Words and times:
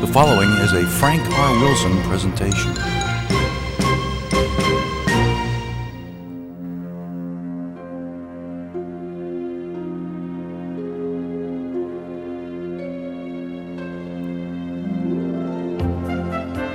The 0.00 0.06
following 0.08 0.50
is 0.58 0.74
a 0.74 0.86
Frank 0.86 1.26
R. 1.26 1.58
Wilson 1.58 2.02
presentation. 2.02 2.74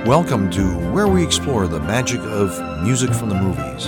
Welcome 0.04 0.50
to 0.50 0.62
where 0.90 1.06
we 1.06 1.22
explore 1.22 1.68
the 1.68 1.78
magic 1.78 2.20
of 2.22 2.82
music 2.82 3.14
from 3.14 3.28
the 3.28 3.36
movies. 3.36 3.86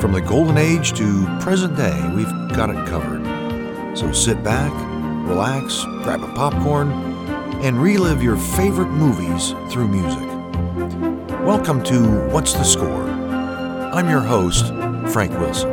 From 0.00 0.12
the 0.12 0.20
golden 0.20 0.56
age 0.56 0.92
to 0.92 1.26
present 1.40 1.76
day, 1.76 2.00
we've 2.14 2.30
got 2.54 2.70
it 2.70 2.86
covered. 2.86 3.24
So 3.98 4.12
sit 4.12 4.44
back, 4.44 4.72
relax, 5.26 5.84
grab 6.04 6.22
a 6.22 6.32
popcorn, 6.34 7.11
and 7.62 7.80
relive 7.80 8.20
your 8.20 8.36
favorite 8.36 8.88
movies 8.88 9.54
through 9.70 9.86
music. 9.86 10.28
Welcome 11.44 11.80
to 11.84 12.28
What's 12.30 12.54
the 12.54 12.64
Score? 12.64 13.04
I'm 13.04 14.10
your 14.10 14.20
host, 14.20 14.66
Frank 15.12 15.30
Wilson. 15.38 15.70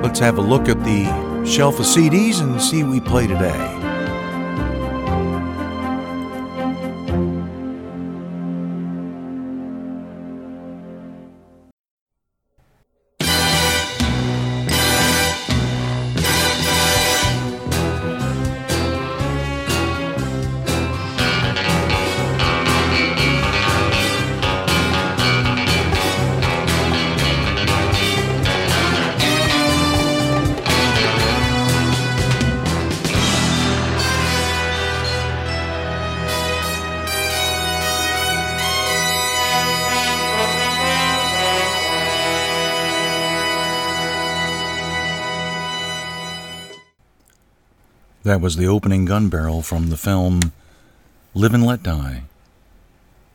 Let's 0.00 0.18
have 0.20 0.38
a 0.38 0.40
look 0.40 0.70
at 0.70 0.82
the 0.84 1.44
shelf 1.44 1.78
of 1.78 1.84
CDs 1.84 2.40
and 2.40 2.60
see 2.62 2.82
what 2.82 2.92
we 2.92 3.00
play 3.00 3.26
today. 3.26 3.77
That 48.28 48.42
was 48.42 48.56
the 48.56 48.66
opening 48.66 49.06
gun 49.06 49.30
barrel 49.30 49.62
from 49.62 49.88
the 49.88 49.96
film 49.96 50.52
Live 51.32 51.54
and 51.54 51.64
Let 51.64 51.82
Die, 51.82 52.24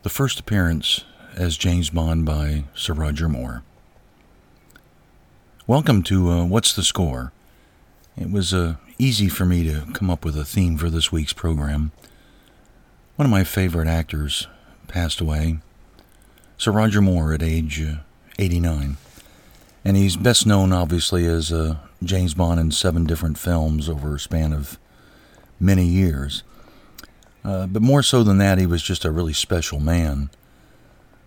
the 0.04 0.10
first 0.10 0.40
appearance 0.40 1.04
as 1.36 1.58
James 1.58 1.90
Bond 1.90 2.28
by 2.28 2.66
Sir 2.76 2.94
Roger 2.94 3.28
Moore. 3.28 3.64
Welcome 5.66 6.04
to 6.04 6.30
uh, 6.30 6.46
What's 6.46 6.76
the 6.76 6.84
Score? 6.84 7.32
It 8.16 8.30
was 8.30 8.54
uh, 8.54 8.76
easy 9.00 9.30
for 9.30 9.46
me 9.46 9.64
to 9.64 9.92
come 9.94 10.12
up 10.12 10.24
with 10.24 10.38
a 10.38 10.46
theme 10.46 10.78
for 10.78 10.92
this 10.92 11.12
week's 11.12 11.34
program. 11.34 11.92
One 13.16 13.26
of 13.26 13.32
my 13.32 13.44
favorite 13.44 13.88
actors 13.88 14.46
passed 14.88 15.20
away, 15.20 15.58
Sir 16.60 16.72
Roger 16.72 17.02
Moore, 17.02 17.34
at 17.34 17.42
age 17.42 17.82
uh, 17.82 17.96
89. 18.38 18.98
And 19.84 19.98
he's 19.98 20.18
best 20.18 20.46
known, 20.46 20.72
obviously, 20.72 21.26
as 21.26 21.52
uh, 21.52 21.78
James 22.04 22.36
Bond 22.36 22.60
in 22.60 22.70
seven 22.70 23.06
different 23.06 23.40
films 23.40 23.90
over 23.90 24.14
a 24.14 24.20
span 24.20 24.54
of 24.54 24.78
many 25.64 25.86
years. 25.86 26.44
Uh, 27.44 27.68
but 27.68 27.82
more 27.82 28.04
so 28.04 28.24
than 28.24 28.38
that, 28.38 28.58
he 28.58 28.66
was 28.66 28.82
just 28.82 29.06
a 29.06 29.12
really 29.12 29.34
special 29.34 29.80
man. 29.80 30.30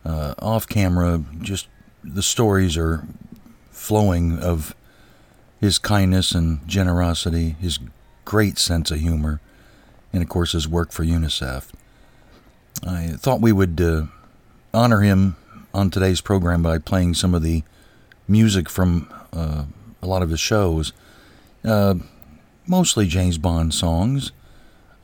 Uh, 0.04 0.34
off 0.38 0.68
camera, 0.68 1.24
just 1.40 1.68
the 2.04 2.22
stories 2.22 2.76
are 2.76 3.04
flowing 3.70 4.38
of 4.38 4.74
his 5.60 5.78
kindness 5.78 6.32
and 6.32 6.66
generosity, 6.68 7.56
his 7.60 7.78
great 8.24 8.58
sense 8.58 8.90
of 8.90 9.00
humor, 9.00 9.40
and 10.12 10.22
of 10.22 10.28
course 10.28 10.52
his 10.52 10.68
work 10.68 10.92
for 10.92 11.04
UNICEF. 11.04 11.72
I 12.86 13.14
thought 13.18 13.40
we 13.40 13.52
would 13.52 13.80
uh, 13.80 14.04
honor 14.72 15.00
him 15.00 15.36
on 15.74 15.90
today's 15.90 16.20
program 16.20 16.62
by 16.62 16.78
playing 16.78 17.14
some 17.14 17.34
of 17.34 17.42
the 17.42 17.62
music 18.28 18.68
from 18.68 19.12
uh, 19.32 19.64
a 20.02 20.06
lot 20.06 20.22
of 20.22 20.30
his 20.30 20.40
shows. 20.40 20.92
Mostly 22.66 23.06
James 23.06 23.38
Bond 23.38 23.72
songs, 23.72 24.32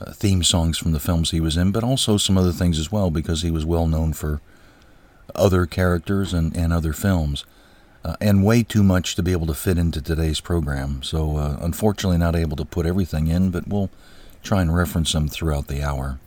uh, 0.00 0.12
theme 0.12 0.43
songs 0.43 0.78
from 0.78 0.93
the 0.93 1.00
films 1.00 1.31
he 1.31 1.41
was 1.41 1.56
in, 1.56 1.71
but 1.71 1.84
also 1.84 2.17
some 2.17 2.37
other 2.37 2.53
things 2.53 2.78
as 2.78 2.91
well 2.91 3.11
because 3.11 3.43
he 3.43 3.50
was 3.50 3.65
well 3.65 3.87
known 3.87 4.12
for 4.12 4.41
other 5.34 5.67
characters 5.67 6.33
and, 6.33 6.56
and 6.56 6.72
other 6.72 6.93
films. 6.93 7.45
Uh, 8.05 8.17
and 8.21 8.45
way 8.45 8.65
too 8.65 8.83
much 8.83 9.15
to 9.15 9.22
be 9.22 9.31
able 9.31 9.47
to 9.47 9.55
fit 9.55 9.78
into 9.78 10.03
today's 10.03 10.41
program. 10.41 11.05
So, 11.05 11.37
uh, 11.37 11.56
unfortunately, 11.61 12.19
not 12.19 12.34
able 12.34 12.56
to 12.56 12.65
put 12.65 12.84
everything 12.84 13.28
in, 13.28 13.51
but 13.51 13.69
we'll 13.69 13.91
try 14.43 14.61
and 14.61 14.75
reference 14.75 15.12
them 15.12 15.28
throughout 15.28 15.69
the 15.69 15.84
hour. 15.84 16.19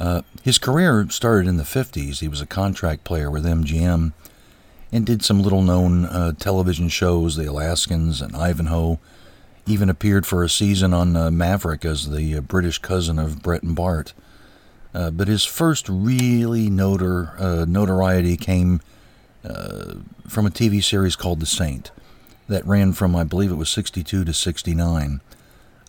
Uh, 0.00 0.22
his 0.42 0.58
career 0.58 1.06
started 1.10 1.48
in 1.48 1.58
the 1.58 1.62
50s. 1.62 2.18
He 2.18 2.26
was 2.26 2.40
a 2.40 2.46
contract 2.46 3.04
player 3.04 3.30
with 3.30 3.44
MGM 3.44 4.12
and 4.90 5.06
did 5.06 5.24
some 5.24 5.42
little 5.42 5.62
known 5.62 6.06
uh, 6.06 6.32
television 6.32 6.88
shows, 6.88 7.36
The 7.36 7.46
Alaskans 7.46 8.20
and 8.20 8.34
Ivanhoe, 8.34 8.98
even 9.68 9.90
appeared 9.90 10.26
for 10.26 10.42
a 10.42 10.48
season 10.48 10.94
on 10.94 11.14
uh, 11.14 11.30
Maverick 11.30 11.84
as 11.84 12.10
the 12.10 12.36
uh, 12.36 12.40
British 12.40 12.78
cousin 12.78 13.18
of 13.18 13.42
Brett 13.42 13.62
and 13.62 13.76
Bart. 13.76 14.14
Uh, 14.94 15.10
but 15.10 15.28
his 15.28 15.44
first 15.44 15.88
really 15.88 16.70
notor, 16.70 17.38
uh, 17.38 17.64
notoriety 17.66 18.36
came 18.36 18.80
uh, 19.44 19.94
from 20.26 20.46
a 20.46 20.50
TV 20.50 20.82
series 20.82 21.16
called 21.16 21.40
The 21.40 21.46
Saint 21.46 21.90
that 22.48 22.64
ran 22.66 22.94
from, 22.94 23.14
I 23.14 23.24
believe 23.24 23.50
it 23.50 23.56
was 23.56 23.68
62 23.68 24.24
to 24.24 24.32
69. 24.32 25.20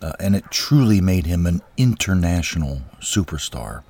Uh, 0.01 0.13
and 0.19 0.35
it 0.35 0.49
truly 0.49 1.01
made 1.01 1.25
him 1.25 1.45
an 1.45 1.61
international 1.77 2.81
superstar. 3.01 3.83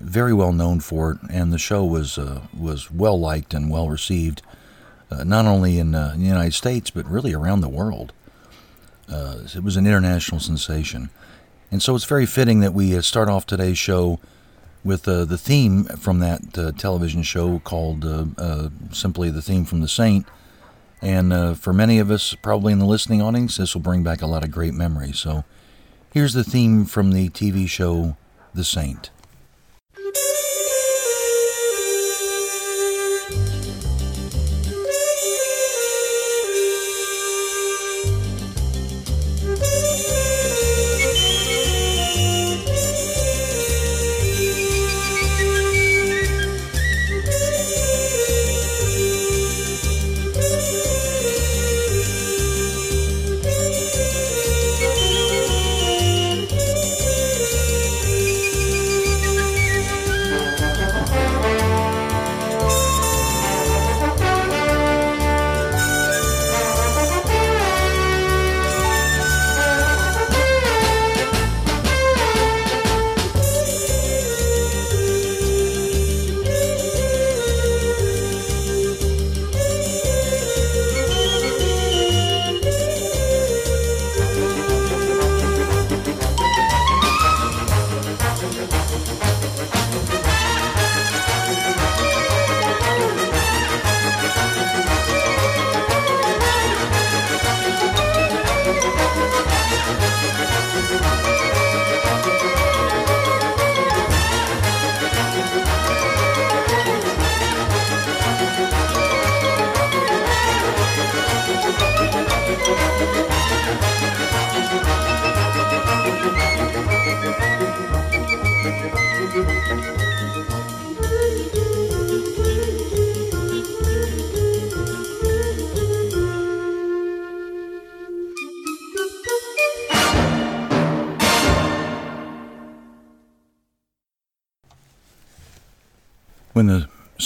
Very 0.00 0.32
well 0.32 0.52
known 0.52 0.80
for 0.80 1.12
it, 1.12 1.18
and 1.30 1.52
the 1.52 1.58
show 1.58 1.84
was 1.84 2.18
was 2.56 2.90
well 2.90 3.18
liked 3.18 3.52
and 3.52 3.68
well 3.68 3.88
received, 3.88 4.42
not 5.10 5.44
only 5.44 5.78
in 5.78 5.90
the 5.90 6.14
United 6.16 6.54
States 6.54 6.90
but 6.90 7.04
really 7.10 7.34
around 7.34 7.60
the 7.60 7.68
world. 7.68 8.12
Uh, 9.10 9.38
it 9.54 9.62
was 9.62 9.76
an 9.76 9.86
international 9.86 10.40
sensation. 10.40 11.10
And 11.70 11.82
so 11.82 11.94
it's 11.94 12.04
very 12.04 12.26
fitting 12.26 12.60
that 12.60 12.72
we 12.72 12.96
uh, 12.96 13.02
start 13.02 13.28
off 13.28 13.46
today's 13.46 13.78
show 13.78 14.18
with 14.84 15.06
uh, 15.06 15.24
the 15.24 15.36
theme 15.36 15.84
from 15.84 16.20
that 16.20 16.56
uh, 16.56 16.72
television 16.72 17.22
show 17.22 17.58
called 17.60 18.04
uh, 18.04 18.26
uh, 18.38 18.68
simply 18.90 19.30
The 19.30 19.42
Theme 19.42 19.64
from 19.64 19.80
the 19.80 19.88
Saint. 19.88 20.26
And 21.00 21.56
for 21.56 21.72
many 21.72 22.00
of 22.00 22.10
us, 22.10 22.34
probably 22.42 22.72
in 22.72 22.80
the 22.80 22.84
listening 22.84 23.22
audience, 23.22 23.56
this 23.56 23.74
will 23.74 23.82
bring 23.82 24.02
back 24.02 24.20
a 24.20 24.26
lot 24.26 24.42
of 24.42 24.50
great 24.50 24.74
memories. 24.74 25.20
So 25.20 25.44
here's 26.12 26.32
the 26.32 26.42
theme 26.42 26.86
from 26.86 27.12
the 27.12 27.28
TV 27.28 27.68
show 27.68 28.16
The 28.52 28.64
Saint. 28.64 29.10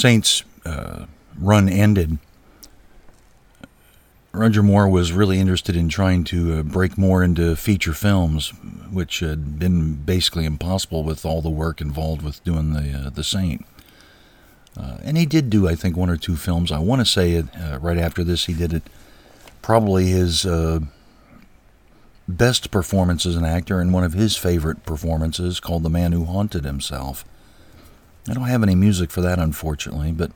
Saints 0.03 0.43
uh, 0.67 1.07
run 1.39 1.69
ended, 1.69 2.19
Roger 4.33 4.61
Moore 4.61 4.89
was 4.89 5.13
really 5.13 5.39
interested 5.39 5.77
in 5.77 5.89
trying 5.89 6.25
to 6.25 6.59
uh, 6.59 6.63
break 6.65 6.99
more 6.99 7.23
into 7.23 7.55
feature 7.55 7.93
films, 7.93 8.49
which 8.91 9.21
had 9.21 9.61
been 9.61 9.95
basically 9.95 10.45
impossible 10.45 11.05
with 11.05 11.25
all 11.25 11.41
the 11.41 11.49
work 11.49 11.81
involved 11.81 12.21
with 12.21 12.43
doing 12.43 12.73
the 12.73 12.93
uh, 12.93 13.11
the 13.11 13.23
Saint. 13.23 13.65
Uh, 14.77 14.97
and 15.05 15.17
he 15.17 15.25
did 15.25 15.49
do, 15.51 15.69
I 15.69 15.77
think, 15.77 15.97
one 15.97 16.11
or 16.11 16.17
two 16.17 16.35
films. 16.35 16.73
I 16.73 16.81
want 16.81 17.01
to 17.01 17.07
say 17.07 17.35
it 17.35 17.47
uh, 17.57 17.79
right 17.81 17.99
after 17.99 18.25
this. 18.25 18.47
He 18.47 18.55
did 18.55 18.73
it 18.73 18.83
probably 19.61 20.07
his 20.07 20.45
uh, 20.45 20.81
best 22.27 22.73
performance 22.73 23.25
as 23.25 23.37
an 23.37 23.45
actor 23.45 23.81
and 23.81 23.95
one 23.95 24.03
of 24.03 24.15
his 24.15 24.37
favorite 24.37 24.85
performances 24.85 25.61
called 25.61 25.85
The 25.85 25.91
Man 25.91 26.11
Who 26.11 26.25
Haunted 26.25 26.65
Himself. 26.65 27.25
I 28.29 28.35
don't 28.35 28.45
have 28.45 28.63
any 28.63 28.75
music 28.75 29.11
for 29.11 29.21
that, 29.21 29.39
unfortunately, 29.39 30.13
but 30.13 30.31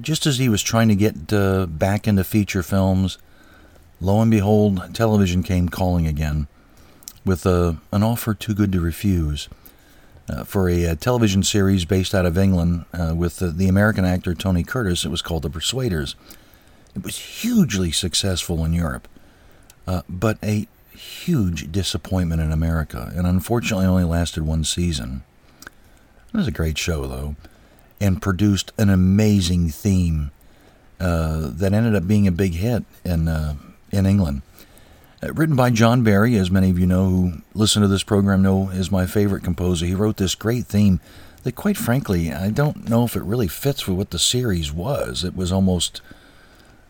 just 0.00 0.26
as 0.26 0.38
he 0.38 0.48
was 0.48 0.62
trying 0.62 0.88
to 0.88 0.94
get 0.94 1.32
uh, 1.32 1.66
back 1.66 2.06
into 2.06 2.24
feature 2.24 2.62
films, 2.62 3.18
lo 4.00 4.20
and 4.20 4.30
behold, 4.30 4.94
television 4.94 5.42
came 5.42 5.68
calling 5.68 6.06
again 6.06 6.46
with 7.24 7.44
uh, 7.44 7.74
an 7.92 8.02
offer 8.02 8.34
too 8.34 8.54
good 8.54 8.72
to 8.72 8.80
refuse. 8.80 9.48
Uh, 10.28 10.44
for 10.44 10.68
a, 10.68 10.84
a, 10.84 10.92
uh, 10.92 10.94
television 10.94 11.42
series 11.42 11.84
based 11.84 12.14
out 12.14 12.24
of 12.24 12.38
England 12.38 12.84
uh, 12.92 13.12
with 13.16 13.38
the, 13.38 13.68
American 13.68 14.04
actor 14.04 14.32
Tony 14.32 14.62
Curtis. 14.62 15.04
It 15.04 15.08
was 15.08 15.22
called 15.22 15.42
The 15.42 15.50
Persuaders. 15.50 16.14
It 16.94 17.02
was 17.02 17.18
hugely 17.18 17.90
successful 17.90 18.64
in 18.64 18.72
Europe, 18.72 19.08
uh, 19.88 20.02
but 20.08 20.38
a 20.40 20.68
huge 20.92 21.72
disappointment 21.72 22.40
in 22.40 22.52
America, 22.52 23.12
and 23.16 23.26
unfortunately 23.26 23.86
only 23.86 24.04
lasted 24.04 24.44
one 24.44 24.62
season. 24.62 25.24
It 26.32 26.36
was 26.36 26.46
a 26.46 26.52
great 26.52 26.78
show, 26.78 27.06
though, 27.06 27.36
and 28.00 28.22
produced 28.22 28.72
an 28.78 28.88
amazing 28.88 29.70
theme 29.70 30.30
uh, 31.00 31.50
that 31.52 31.72
ended 31.72 31.94
up 31.94 32.06
being 32.06 32.26
a 32.26 32.32
big 32.32 32.54
hit 32.54 32.84
in 33.04 33.26
uh, 33.26 33.54
in 33.90 34.06
England. 34.06 34.42
Uh, 35.22 35.32
written 35.32 35.56
by 35.56 35.70
John 35.70 36.02
Barry, 36.02 36.36
as 36.36 36.50
many 36.50 36.70
of 36.70 36.78
you 36.78 36.86
know 36.86 37.08
who 37.08 37.32
listen 37.52 37.82
to 37.82 37.88
this 37.88 38.02
program 38.02 38.42
know 38.42 38.70
is 38.70 38.90
my 38.90 39.06
favorite 39.06 39.42
composer. 39.42 39.86
He 39.86 39.94
wrote 39.94 40.16
this 40.16 40.34
great 40.34 40.66
theme 40.66 41.00
that, 41.42 41.56
quite 41.56 41.76
frankly, 41.76 42.32
I 42.32 42.50
don't 42.50 42.88
know 42.88 43.04
if 43.04 43.16
it 43.16 43.22
really 43.22 43.48
fits 43.48 43.86
with 43.86 43.96
what 43.96 44.10
the 44.10 44.18
series 44.18 44.72
was. 44.72 45.24
It 45.24 45.36
was 45.36 45.50
almost 45.52 46.00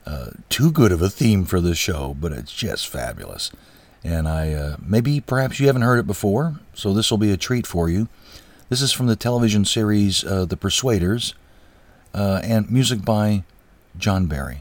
uh, 0.07 0.31
too 0.49 0.71
good 0.71 0.93
of 0.93 1.03
a 1.03 1.09
theme 1.09 1.45
for 1.45 1.61
this 1.61 1.79
show, 1.79 2.15
but 2.21 2.33
it's 2.33 2.53
just 2.53 2.89
fabulous. 2.89 3.51
And 4.03 4.29
I 4.29 4.53
uh, 4.53 4.77
maybe 4.81 5.21
perhaps 5.21 5.61
you 5.61 5.67
haven't 5.67 5.83
heard 5.83 5.99
it 5.99 6.07
before, 6.07 6.61
so 6.75 6.93
this 6.93 7.11
will 7.11 7.19
be 7.19 7.33
a 7.33 7.37
treat 7.37 7.67
for 7.67 7.89
you. 7.89 8.09
This 8.71 8.83
is 8.83 8.93
from 8.93 9.09
the 9.09 9.17
television 9.17 9.65
series 9.65 10.23
uh, 10.23 10.45
The 10.45 10.57
Persuaders, 10.57 11.35
uh, 12.15 12.41
and 12.45 12.71
music 12.71 13.05
by 13.05 13.43
John 13.99 14.27
Barry. 14.27 14.59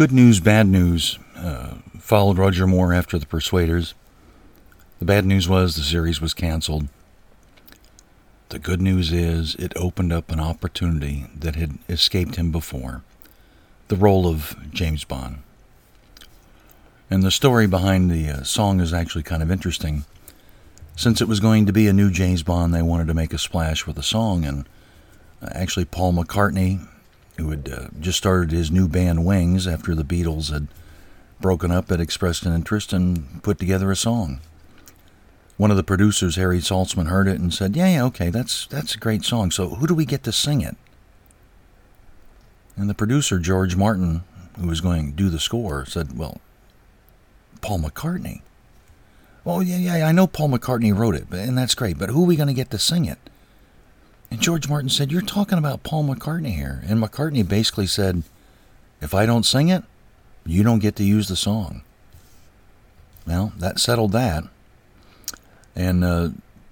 Good 0.00 0.12
news, 0.12 0.40
bad 0.40 0.66
news 0.66 1.18
uh, 1.36 1.74
followed 1.98 2.38
Roger 2.38 2.66
Moore 2.66 2.94
after 2.94 3.18
The 3.18 3.26
Persuaders. 3.26 3.92
The 4.98 5.04
bad 5.04 5.26
news 5.26 5.46
was 5.46 5.76
the 5.76 5.82
series 5.82 6.22
was 6.22 6.32
canceled. 6.32 6.88
The 8.48 8.58
good 8.58 8.80
news 8.80 9.12
is 9.12 9.56
it 9.56 9.74
opened 9.76 10.10
up 10.10 10.30
an 10.30 10.40
opportunity 10.40 11.26
that 11.38 11.54
had 11.54 11.80
escaped 11.86 12.36
him 12.36 12.50
before 12.50 13.02
the 13.88 13.96
role 13.96 14.26
of 14.26 14.56
James 14.72 15.04
Bond. 15.04 15.42
And 17.10 17.22
the 17.22 17.30
story 17.30 17.66
behind 17.66 18.10
the 18.10 18.26
uh, 18.30 18.42
song 18.42 18.80
is 18.80 18.94
actually 18.94 19.24
kind 19.24 19.42
of 19.42 19.50
interesting. 19.50 20.06
Since 20.96 21.20
it 21.20 21.28
was 21.28 21.40
going 21.40 21.66
to 21.66 21.74
be 21.74 21.88
a 21.88 21.92
new 21.92 22.10
James 22.10 22.42
Bond, 22.42 22.72
they 22.72 22.80
wanted 22.80 23.08
to 23.08 23.14
make 23.14 23.34
a 23.34 23.38
splash 23.38 23.86
with 23.86 23.98
a 23.98 24.02
song, 24.02 24.46
and 24.46 24.66
uh, 25.42 25.50
actually, 25.52 25.84
Paul 25.84 26.14
McCartney 26.14 26.88
who 27.40 27.50
had 27.50 27.68
uh, 27.68 27.88
just 27.98 28.18
started 28.18 28.52
his 28.52 28.70
new 28.70 28.86
band 28.86 29.24
Wings 29.24 29.66
after 29.66 29.94
the 29.94 30.04
Beatles 30.04 30.52
had 30.52 30.68
broken 31.40 31.70
up, 31.70 31.88
had 31.88 32.00
expressed 32.00 32.44
an 32.44 32.54
interest 32.54 32.92
and 32.92 33.42
put 33.42 33.58
together 33.58 33.90
a 33.90 33.96
song. 33.96 34.40
One 35.56 35.70
of 35.70 35.76
the 35.76 35.82
producers, 35.82 36.36
Harry 36.36 36.58
Saltzman, 36.60 37.08
heard 37.08 37.28
it 37.28 37.40
and 37.40 37.52
said, 37.52 37.76
"Yeah, 37.76 37.88
yeah, 37.88 38.04
okay, 38.04 38.30
that's 38.30 38.66
that's 38.66 38.94
a 38.94 38.98
great 38.98 39.24
song. 39.24 39.50
So 39.50 39.70
who 39.70 39.86
do 39.86 39.94
we 39.94 40.04
get 40.04 40.22
to 40.24 40.32
sing 40.32 40.60
it?" 40.60 40.76
And 42.76 42.88
the 42.88 42.94
producer, 42.94 43.38
George 43.38 43.76
Martin, 43.76 44.22
who 44.58 44.68
was 44.68 44.80
going 44.80 45.10
to 45.10 45.16
do 45.16 45.28
the 45.28 45.38
score, 45.38 45.84
said, 45.84 46.16
"Well, 46.16 46.40
Paul 47.60 47.80
McCartney." 47.80 48.40
Well, 49.44 49.62
yeah, 49.62 49.76
yeah, 49.76 50.06
I 50.06 50.12
know 50.12 50.26
Paul 50.26 50.50
McCartney 50.50 50.96
wrote 50.96 51.14
it, 51.14 51.26
and 51.30 51.56
that's 51.56 51.74
great. 51.74 51.98
But 51.98 52.10
who 52.10 52.24
are 52.24 52.26
we 52.26 52.36
going 52.36 52.48
to 52.48 52.54
get 52.54 52.70
to 52.70 52.78
sing 52.78 53.04
it? 53.06 53.29
And 54.30 54.40
George 54.40 54.68
Martin 54.68 54.88
said, 54.88 55.10
You're 55.10 55.22
talking 55.22 55.58
about 55.58 55.82
Paul 55.82 56.04
McCartney 56.04 56.54
here. 56.54 56.82
And 56.86 57.02
McCartney 57.02 57.46
basically 57.46 57.86
said, 57.86 58.22
If 59.00 59.14
I 59.14 59.26
don't 59.26 59.44
sing 59.44 59.68
it, 59.68 59.82
you 60.46 60.62
don't 60.62 60.78
get 60.78 60.96
to 60.96 61.04
use 61.04 61.28
the 61.28 61.36
song. 61.36 61.82
Well, 63.26 63.52
that 63.58 63.78
settled 63.78 64.12
that. 64.12 64.44
And 65.74 66.04
uh, 66.04 66.30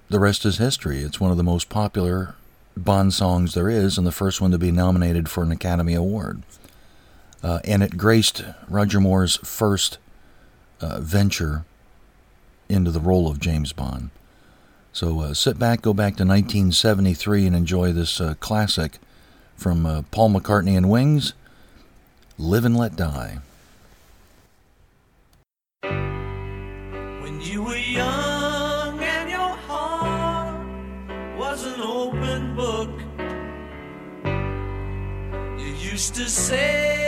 the 0.09 0.21
rest 0.21 0.45
is 0.45 0.59
history. 0.59 1.01
It's 1.01 1.21
one 1.21 1.31
of 1.31 1.37
the 1.37 1.45
most 1.45 1.69
popular 1.69 2.35
Bond 2.77 3.13
songs 3.13 3.55
there 3.55 3.69
is, 3.69 3.99
and 3.99 4.07
the 4.07 4.13
first 4.13 4.41
one 4.41 4.53
to 4.53 4.59
be 4.59 4.71
nominated 4.71 5.29
for 5.29 5.43
an 5.43 5.51
Academy 5.51 5.95
Award. 5.95 6.43
Uh, 7.43 7.61
and 7.65 7.83
it 7.83 7.97
graced 7.97 8.45
Roger 8.69 9.01
Moore's 9.01 9.37
first 9.39 9.99
uh, 10.81 11.01
venture 11.01 11.65
into 12.69 12.91
the 12.91 13.01
role 13.01 13.29
of 13.29 13.41
James 13.41 13.73
Bond. 13.73 14.11
So 14.99 15.21
uh, 15.21 15.33
sit 15.33 15.61
back, 15.61 15.83
go 15.83 15.95
back 15.95 16.17
to 16.17 16.25
1973, 16.25 17.47
and 17.47 17.55
enjoy 17.55 17.93
this 17.93 18.21
uh, 18.21 18.35
classic 18.41 18.99
from 19.55 19.87
uh, 19.87 20.03
Paul 20.11 20.31
McCartney 20.31 20.77
and 20.77 20.91
Wings 20.91 21.35
Live 22.37 22.65
and 22.65 22.77
Let 22.77 22.97
Die. 22.97 23.39
When 25.83 27.41
you 27.41 27.63
were 27.63 27.77
young 27.77 28.99
and 28.99 29.31
your 29.31 29.55
heart 29.69 30.67
was 31.39 31.65
an 31.65 31.81
open 31.81 32.57
book, 32.57 32.91
you 35.61 35.75
used 35.93 36.17
to 36.17 36.29
say, 36.29 37.08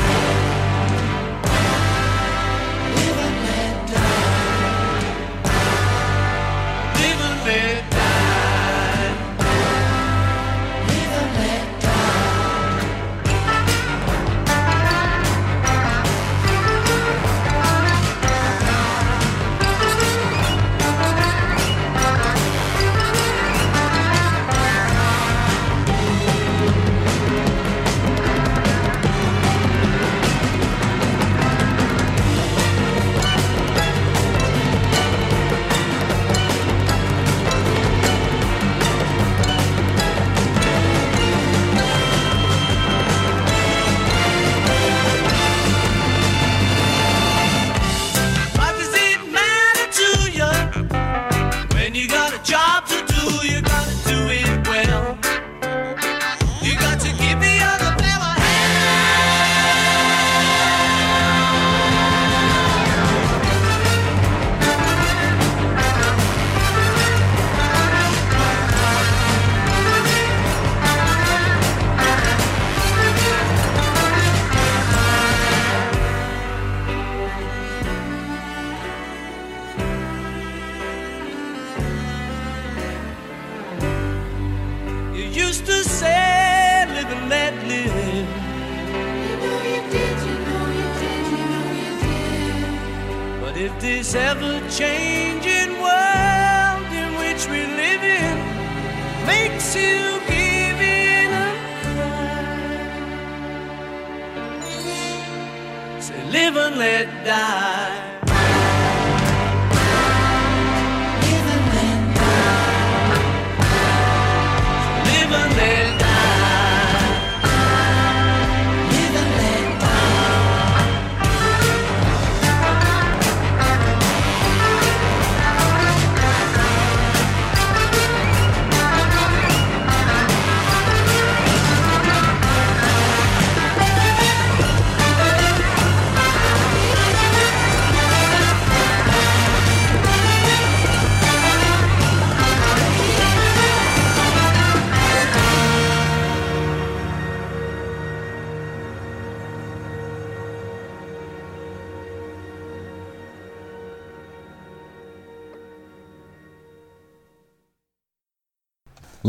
Die. 107.23 108.10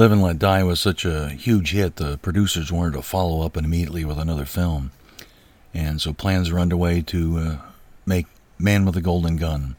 Live 0.02 0.10
and 0.10 0.22
Let 0.22 0.40
Die 0.40 0.64
was 0.64 0.80
such 0.80 1.04
a 1.04 1.28
huge 1.28 1.70
hit, 1.70 1.94
the 1.94 2.18
producers 2.18 2.72
wanted 2.72 2.94
to 2.94 3.02
follow 3.02 3.46
up 3.46 3.56
immediately 3.56 4.04
with 4.04 4.18
another 4.18 4.44
film. 4.44 4.90
And 5.72 6.00
so 6.00 6.12
plans 6.12 6.50
are 6.50 6.58
underway 6.58 7.02
to 7.02 7.38
uh, 7.38 7.56
make 8.04 8.26
Man 8.58 8.84
with 8.84 8.96
a 8.96 9.00
Golden 9.00 9.36
Gun. 9.36 9.76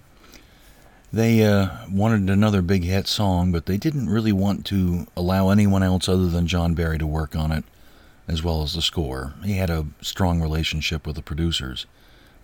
They 1.11 1.43
uh, 1.43 1.67
wanted 1.91 2.29
another 2.29 2.61
big 2.61 2.85
hit 2.85 3.05
song, 3.05 3.51
but 3.51 3.65
they 3.65 3.75
didn't 3.75 4.09
really 4.09 4.31
want 4.31 4.65
to 4.67 5.07
allow 5.17 5.49
anyone 5.49 5.83
else 5.83 6.07
other 6.07 6.29
than 6.29 6.47
John 6.47 6.73
Barry 6.73 6.99
to 6.99 7.05
work 7.05 7.35
on 7.35 7.51
it, 7.51 7.65
as 8.25 8.41
well 8.41 8.63
as 8.63 8.75
the 8.75 8.81
score. 8.81 9.33
He 9.43 9.57
had 9.57 9.69
a 9.69 9.87
strong 9.99 10.41
relationship 10.41 11.05
with 11.05 11.17
the 11.17 11.21
producers. 11.21 11.85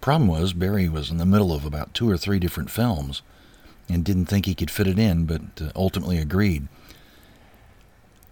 Problem 0.02 0.28
was, 0.28 0.52
Barry 0.52 0.90
was 0.90 1.10
in 1.10 1.18
the 1.18 1.26
middle 1.26 1.54
of 1.54 1.64
about 1.64 1.94
two 1.94 2.10
or 2.10 2.18
three 2.18 2.40
different 2.40 2.70
films 2.70 3.22
and 3.88 4.04
didn't 4.04 4.26
think 4.26 4.48
he 4.48 4.54
could 4.54 4.70
fit 4.70 4.86
it 4.86 5.00
in, 5.00 5.24
but 5.24 5.44
uh, 5.62 5.72
ultimately 5.78 6.18
agreed. 6.18 6.68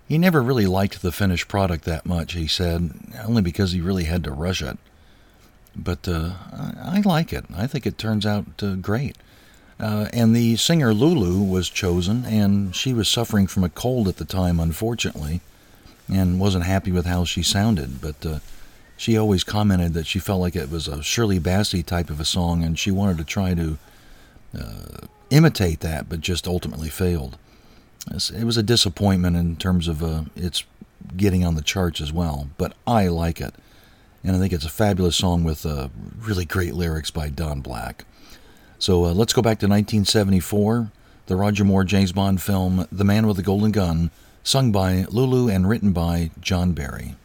He 0.08 0.18
never 0.18 0.42
really 0.42 0.66
liked 0.66 1.02
the 1.02 1.12
finished 1.12 1.48
product 1.48 1.84
that 1.86 2.06
much, 2.06 2.34
he 2.34 2.48
said, 2.48 2.92
only 3.26 3.42
because 3.42 3.74
he 3.74 3.82
really 3.82 4.06
had 4.06 4.24
to 4.24 4.32
rush 4.32 4.62
it. 4.62 4.78
But 5.76 6.08
uh, 6.08 6.32
I, 6.82 7.02
like 7.06 7.34
it. 7.34 7.46
I 7.56 7.68
think 7.68 7.86
it 7.86 7.98
turns 7.98 8.26
out 8.26 8.46
uh, 8.64 8.76
great. 8.76 9.18
Uh, 9.80 10.08
and 10.12 10.36
the 10.36 10.56
singer 10.56 10.94
Lulu 10.94 11.44
was 11.44 11.70
chosen, 11.70 12.26
and 12.26 12.76
she 12.76 12.94
was 12.94 13.08
suffering 13.08 13.48
from 13.48 13.64
a 13.64 13.70
cold 13.70 14.08
at 14.08 14.18
the 14.18 14.26
time, 14.26 14.60
unfortunately, 14.60 15.42
and 16.12 16.40
wasn't 16.40 16.64
happy 16.64 16.92
with 16.92 17.06
how 17.06 17.26
she 17.26 17.44
sounded. 17.44 18.02
But 18.02 18.26
uh, 18.26 18.40
she 18.96 19.18
always 19.18 19.44
commented 19.44 19.94
that 19.94 20.08
she 20.08 20.20
felt 20.20 20.42
like 20.42 20.56
it 20.56 20.72
was 20.72 20.88
a 20.88 21.04
Shirley 21.04 21.40
Bassey 21.40 21.86
type 21.86 22.10
of 22.10 22.20
a 22.20 22.26
song, 22.26 22.64
and 22.64 22.80
she 22.80 22.90
wanted 22.90 23.18
to 23.20 23.24
try 23.24 23.54
to 23.54 23.78
uh, 24.58 25.08
imitate 25.30 25.82
that, 25.82 26.10
but 26.10 26.22
just 26.22 26.48
ultimately 26.48 26.90
failed. 26.90 27.38
It 28.12 28.44
was 28.44 28.58
a 28.58 28.64
disappointment 28.64 29.36
in 29.36 29.56
terms 29.56 29.88
of 29.88 30.04
uh, 30.04 30.24
its 30.36 30.64
getting 31.16 31.46
on 31.46 31.56
the 31.56 31.62
charts 31.62 32.02
as 32.02 32.12
well, 32.12 32.50
but 32.58 32.74
I 32.86 33.08
like 33.08 33.40
it. 33.40 33.54
And 34.24 34.36
I 34.36 34.40
think 34.40 34.52
it's 34.52 34.66
a 34.66 34.70
fabulous 34.70 35.16
song 35.16 35.44
with 35.44 35.66
uh, 35.66 35.90
really 36.20 36.46
great 36.46 36.74
lyrics 36.74 37.12
by 37.12 37.30
Don 37.30 37.62
Black. 37.62 38.06
So 38.80 39.06
uh, 39.06 39.14
let's 39.14 39.34
go 39.34 39.42
back 39.42 39.60
to 39.60 39.68
1974, 39.68 40.92
the 41.28 41.36
Roger 41.36 41.64
Moore 41.64 41.84
James 41.84 42.12
Bond 42.12 42.42
film 42.42 42.88
The 42.92 43.04
Man 43.04 43.28
with 43.28 43.38
the 43.38 43.44
Golden 43.44 43.72
Gun, 43.72 44.12
sung 44.44 44.72
by 44.72 45.06
Lulu 45.10 45.50
and 45.50 45.68
written 45.68 45.92
by 45.92 46.32
John 46.40 46.74
Barry. 46.74 47.16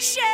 We 0.00 0.29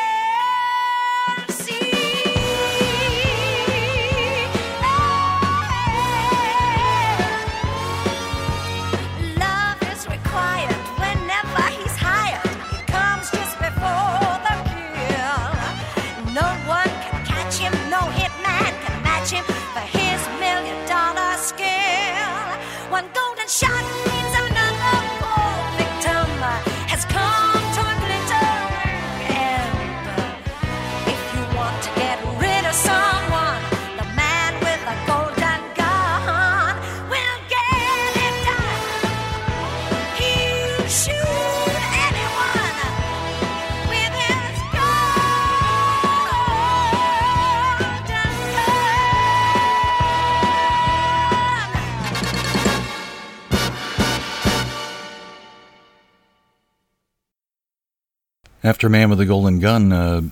After 58.66 58.88
Man 58.88 59.10
with 59.10 59.18
the 59.18 59.26
Golden 59.26 59.60
Gun, 59.60 59.92
uh, 59.92 60.22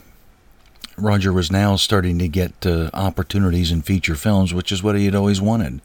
Roger 0.96 1.32
was 1.32 1.52
now 1.52 1.76
starting 1.76 2.18
to 2.18 2.26
get 2.26 2.66
uh, 2.66 2.90
opportunities 2.92 3.70
in 3.70 3.80
feature 3.80 4.16
films, 4.16 4.52
which 4.52 4.72
is 4.72 4.82
what 4.82 4.96
he 4.96 5.04
had 5.04 5.14
always 5.14 5.40
wanted. 5.40 5.80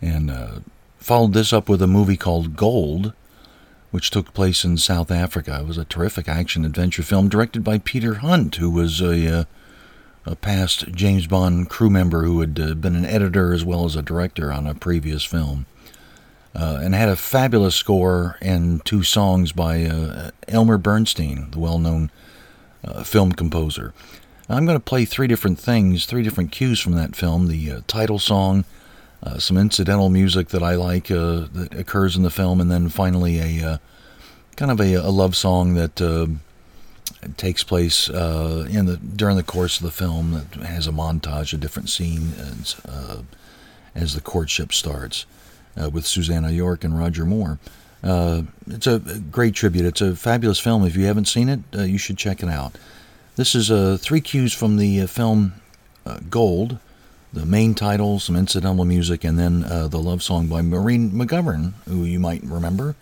And 0.00 0.30
uh, 0.30 0.60
followed 0.96 1.34
this 1.34 1.52
up 1.52 1.68
with 1.68 1.82
a 1.82 1.86
movie 1.86 2.16
called 2.16 2.56
Gold, 2.56 3.12
which 3.90 4.08
took 4.10 4.32
place 4.32 4.64
in 4.64 4.78
South 4.78 5.10
Africa. 5.10 5.58
It 5.60 5.66
was 5.66 5.76
a 5.76 5.84
terrific 5.84 6.26
action 6.26 6.64
adventure 6.64 7.02
film 7.02 7.28
directed 7.28 7.64
by 7.64 7.76
Peter 7.76 8.14
Hunt, 8.14 8.54
who 8.54 8.70
was 8.70 9.02
a, 9.02 9.40
uh, 9.40 9.44
a 10.24 10.36
past 10.36 10.90
James 10.92 11.26
Bond 11.26 11.68
crew 11.68 11.90
member 11.90 12.24
who 12.24 12.40
had 12.40 12.58
uh, 12.58 12.72
been 12.76 12.96
an 12.96 13.04
editor 13.04 13.52
as 13.52 13.62
well 13.62 13.84
as 13.84 13.94
a 13.94 14.00
director 14.00 14.50
on 14.50 14.66
a 14.66 14.74
previous 14.74 15.22
film. 15.22 15.66
Uh, 16.54 16.80
and 16.82 16.94
had 16.94 17.08
a 17.08 17.16
fabulous 17.16 17.76
score 17.76 18.36
and 18.40 18.84
two 18.84 19.02
songs 19.02 19.52
by 19.52 19.84
uh, 19.84 20.30
Elmer 20.48 20.78
Bernstein, 20.78 21.50
the 21.50 21.58
well 21.58 21.78
known 21.78 22.10
uh, 22.84 23.04
film 23.04 23.32
composer. 23.32 23.92
I'm 24.48 24.64
going 24.64 24.78
to 24.78 24.84
play 24.84 25.04
three 25.04 25.26
different 25.26 25.58
things, 25.58 26.06
three 26.06 26.22
different 26.22 26.50
cues 26.50 26.80
from 26.80 26.94
that 26.94 27.14
film 27.14 27.48
the 27.48 27.70
uh, 27.70 27.80
title 27.86 28.18
song, 28.18 28.64
uh, 29.22 29.38
some 29.38 29.58
incidental 29.58 30.08
music 30.08 30.48
that 30.48 30.62
I 30.62 30.74
like 30.74 31.10
uh, 31.10 31.46
that 31.52 31.74
occurs 31.74 32.16
in 32.16 32.22
the 32.22 32.30
film, 32.30 32.60
and 32.60 32.70
then 32.70 32.88
finally 32.88 33.38
a 33.38 33.80
kind 34.56 34.70
of 34.70 34.80
a, 34.80 34.94
a 34.94 35.10
love 35.10 35.36
song 35.36 35.74
that 35.74 36.00
takes 37.36 37.62
place 37.62 38.08
in 38.08 38.86
the 38.86 38.96
during 38.96 39.36
the 39.36 39.42
course 39.42 39.78
of 39.78 39.84
the 39.84 39.92
film 39.92 40.32
that 40.32 40.66
has 40.66 40.86
a 40.86 40.92
montage 40.92 41.52
of 41.52 41.60
different 41.60 41.90
scenes 41.90 42.80
uh, 42.88 43.22
as 43.94 44.14
the 44.14 44.20
courtship 44.20 44.72
starts 44.72 45.26
uh, 45.80 45.90
with 45.90 46.06
Susannah 46.06 46.50
York 46.50 46.84
and 46.84 46.98
Roger 46.98 47.24
Moore. 47.24 47.58
Uh, 48.02 48.42
it's 48.68 48.86
a 48.86 48.98
great 49.30 49.54
tribute. 49.54 49.84
It's 49.84 50.00
a 50.00 50.14
fabulous 50.14 50.60
film. 50.60 50.84
If 50.84 50.96
you 50.96 51.06
haven't 51.06 51.26
seen 51.26 51.48
it, 51.48 51.60
uh, 51.76 51.82
you 51.82 51.98
should 51.98 52.18
check 52.18 52.42
it 52.42 52.48
out. 52.48 52.76
This 53.36 53.54
is 53.54 53.70
uh, 53.70 53.98
three 54.00 54.20
cues 54.20 54.52
from 54.52 54.76
the 54.76 55.00
uh, 55.00 55.06
film 55.06 55.54
uh, 56.06 56.18
Gold, 56.30 56.78
the 57.32 57.44
main 57.44 57.74
title, 57.74 58.18
some 58.18 58.36
incidental 58.36 58.84
music, 58.84 59.24
and 59.24 59.38
then 59.38 59.60
the 59.60 59.98
love 59.98 60.22
song 60.22 60.46
by 60.46 60.62
Maureen 60.62 61.10
McGovern, 61.10 61.74
who 61.86 62.04
you 62.04 62.18
might 62.18 62.42
remember. 62.42 62.94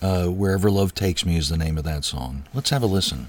Wherever 0.00 0.70
Love 0.70 0.94
Takes 0.94 1.24
Me 1.24 1.36
is 1.36 1.48
the 1.50 1.56
name 1.56 1.78
of 1.78 1.84
that 1.84 2.04
song. 2.04 2.44
Let's 2.52 2.70
have 2.70 2.82
a 2.82 2.86
listen. 2.86 3.28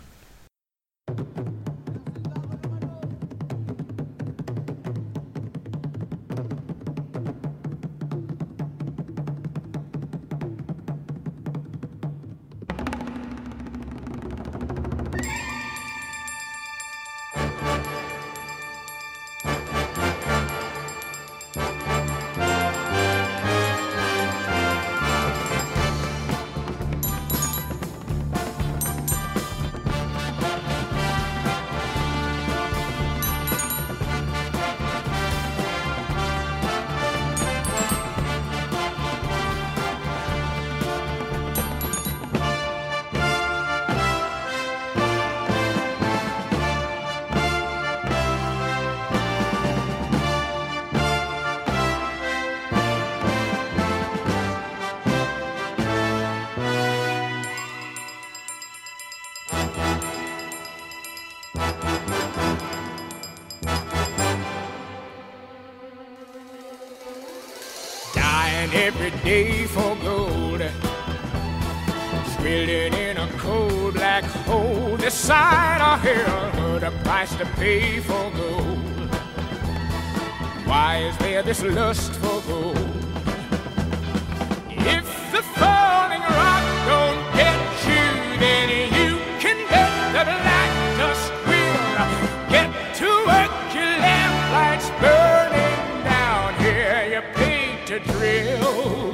To 97.92 98.00
drill. 98.00 99.12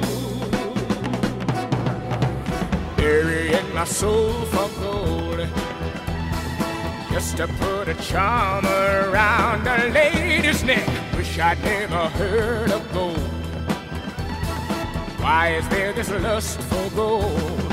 Burying 2.96 3.74
my 3.74 3.82
soul 3.82 4.32
for 4.52 4.68
gold. 4.80 5.48
Just 7.10 7.38
to 7.38 7.48
put 7.48 7.88
a 7.88 7.94
charm 7.94 8.64
around 8.66 9.66
a 9.66 9.88
lady's 9.88 10.62
neck. 10.62 10.86
Wish 11.16 11.40
I'd 11.40 11.60
never 11.64 12.08
heard 12.20 12.70
of 12.70 12.92
gold. 12.92 13.18
Why 15.18 15.56
is 15.56 15.68
there 15.70 15.92
this 15.92 16.10
lust 16.10 16.60
for 16.60 16.88
gold? 16.90 17.67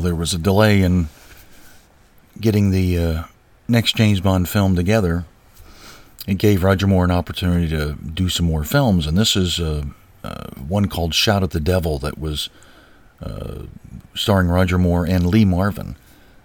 There 0.00 0.14
was 0.14 0.34
a 0.34 0.38
delay 0.38 0.82
in 0.82 1.08
getting 2.40 2.70
the 2.70 2.98
uh, 2.98 3.22
next 3.68 3.96
James 3.96 4.20
Bond 4.20 4.48
film 4.48 4.76
together, 4.76 5.24
it 6.26 6.38
gave 6.38 6.62
Roger 6.62 6.86
Moore 6.86 7.04
an 7.04 7.10
opportunity 7.10 7.68
to 7.68 7.94
do 7.94 8.28
some 8.28 8.46
more 8.46 8.64
films, 8.64 9.06
and 9.06 9.16
this 9.16 9.36
is 9.36 9.60
uh, 9.60 9.84
uh, 10.22 10.46
one 10.68 10.88
called 10.88 11.14
Shout 11.14 11.42
at 11.42 11.50
the 11.50 11.60
Devil 11.60 11.98
that 11.98 12.18
was 12.18 12.48
uh, 13.22 13.64
starring 14.14 14.48
Roger 14.48 14.78
Moore 14.78 15.06
and 15.06 15.26
Lee 15.26 15.44
Marvin, 15.44 15.96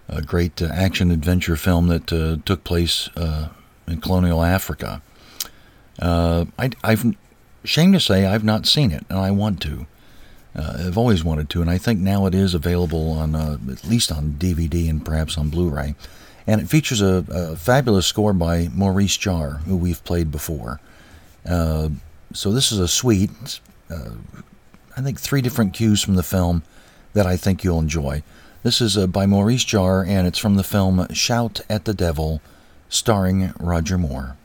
a 0.08 0.22
great 0.22 0.60
uh, 0.60 0.66
action 0.66 1.10
adventure 1.10 1.56
film 1.56 1.88
that 1.88 2.12
uh, 2.12 2.36
took 2.44 2.64
place 2.64 3.08
in 3.86 4.00
colonial 4.00 4.42
Africa. 4.42 5.02
I, 6.00 6.70
I've 6.84 7.16
shame 7.64 7.92
to 7.92 8.00
say 8.00 8.26
I've 8.26 8.44
not 8.44 8.66
seen 8.66 8.90
it, 8.90 9.04
and 9.08 9.18
I 9.18 9.30
want 9.30 9.60
to. 9.62 9.86
Uh, 10.54 10.84
I've 10.86 10.98
always 10.98 11.22
wanted 11.22 11.48
to, 11.50 11.60
and 11.60 11.70
I 11.70 11.78
think 11.78 12.00
now 12.00 12.26
it 12.26 12.34
is 12.34 12.54
available 12.54 13.12
on 13.12 13.34
uh, 13.34 13.58
at 13.70 13.84
least 13.84 14.10
on 14.10 14.32
DVD 14.38 14.90
and 14.90 15.04
perhaps 15.04 15.38
on 15.38 15.48
Blu-ray. 15.48 15.94
And 16.46 16.60
it 16.60 16.68
features 16.68 17.00
a, 17.00 17.24
a 17.28 17.56
fabulous 17.56 18.06
score 18.06 18.32
by 18.32 18.68
Maurice 18.74 19.16
Jarre, 19.16 19.62
who 19.62 19.76
we've 19.76 20.02
played 20.04 20.30
before. 20.30 20.80
Uh, 21.48 21.90
so 22.32 22.50
this 22.52 22.72
is 22.72 22.78
a 22.78 22.88
suite. 22.88 23.60
Uh, 23.88 24.10
I 24.96 25.02
think 25.02 25.20
three 25.20 25.40
different 25.40 25.74
cues 25.74 26.02
from 26.02 26.16
the 26.16 26.22
film 26.22 26.62
that 27.12 27.26
I 27.26 27.36
think 27.36 27.62
you'll 27.62 27.78
enjoy. 27.78 28.22
This 28.62 28.80
is 28.80 28.98
uh, 28.98 29.06
by 29.06 29.26
Maurice 29.26 29.64
Jarre, 29.64 30.06
and 30.06 30.26
it's 30.26 30.38
from 30.38 30.56
the 30.56 30.64
film 30.64 31.06
Shout 31.12 31.60
at 31.70 31.84
the 31.84 31.94
Devil, 31.94 32.42
starring 32.88 33.52
Roger 33.58 33.96
Moore. 33.96 34.36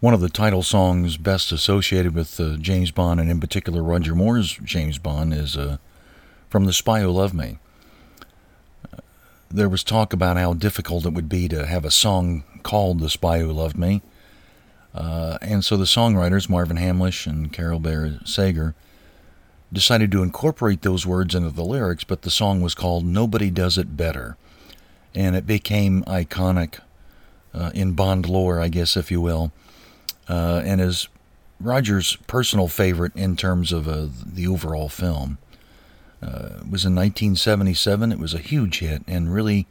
One 0.00 0.14
of 0.14 0.20
the 0.20 0.28
title 0.28 0.62
songs 0.62 1.16
best 1.16 1.50
associated 1.50 2.14
with 2.14 2.38
uh, 2.38 2.56
James 2.58 2.92
Bond, 2.92 3.18
and 3.18 3.28
in 3.28 3.40
particular 3.40 3.82
Roger 3.82 4.14
Moore's 4.14 4.56
James 4.62 4.96
Bond, 4.96 5.34
is 5.34 5.56
uh, 5.56 5.78
from 6.48 6.66
The 6.66 6.72
Spy 6.72 7.00
Who 7.00 7.10
Loved 7.10 7.34
Me. 7.34 7.58
Uh, 8.92 8.98
there 9.50 9.68
was 9.68 9.82
talk 9.82 10.12
about 10.12 10.36
how 10.36 10.54
difficult 10.54 11.04
it 11.04 11.14
would 11.14 11.28
be 11.28 11.48
to 11.48 11.66
have 11.66 11.84
a 11.84 11.90
song 11.90 12.44
called 12.62 13.00
The 13.00 13.10
Spy 13.10 13.40
Who 13.40 13.50
Loved 13.50 13.76
Me. 13.76 14.00
Uh, 14.94 15.36
and 15.42 15.64
so 15.64 15.76
the 15.76 15.84
songwriters, 15.84 16.48
Marvin 16.48 16.76
Hamlisch 16.76 17.26
and 17.26 17.52
Carole 17.52 17.80
Bayer 17.80 18.20
Sager, 18.24 18.76
decided 19.72 20.12
to 20.12 20.22
incorporate 20.22 20.82
those 20.82 21.06
words 21.06 21.34
into 21.34 21.50
the 21.50 21.64
lyrics, 21.64 22.04
but 22.04 22.22
the 22.22 22.30
song 22.30 22.60
was 22.60 22.76
called 22.76 23.04
Nobody 23.04 23.50
Does 23.50 23.76
It 23.76 23.96
Better. 23.96 24.36
And 25.12 25.34
it 25.34 25.44
became 25.44 26.04
iconic 26.04 26.78
uh, 27.52 27.72
in 27.74 27.94
Bond 27.94 28.28
lore, 28.28 28.60
I 28.60 28.68
guess, 28.68 28.96
if 28.96 29.10
you 29.10 29.20
will, 29.20 29.50
uh, 30.28 30.62
and 30.64 30.80
is 30.80 31.08
Roger's 31.60 32.16
personal 32.26 32.68
favorite 32.68 33.14
in 33.16 33.36
terms 33.36 33.72
of 33.72 33.88
uh, 33.88 34.06
the 34.24 34.46
overall 34.46 34.88
film. 34.88 35.38
Uh, 36.22 36.60
it 36.60 36.70
was 36.70 36.84
in 36.84 36.94
1977. 36.94 38.12
It 38.12 38.18
was 38.18 38.34
a 38.34 38.38
huge 38.38 38.80
hit 38.80 39.02
and 39.06 39.32
really 39.32 39.66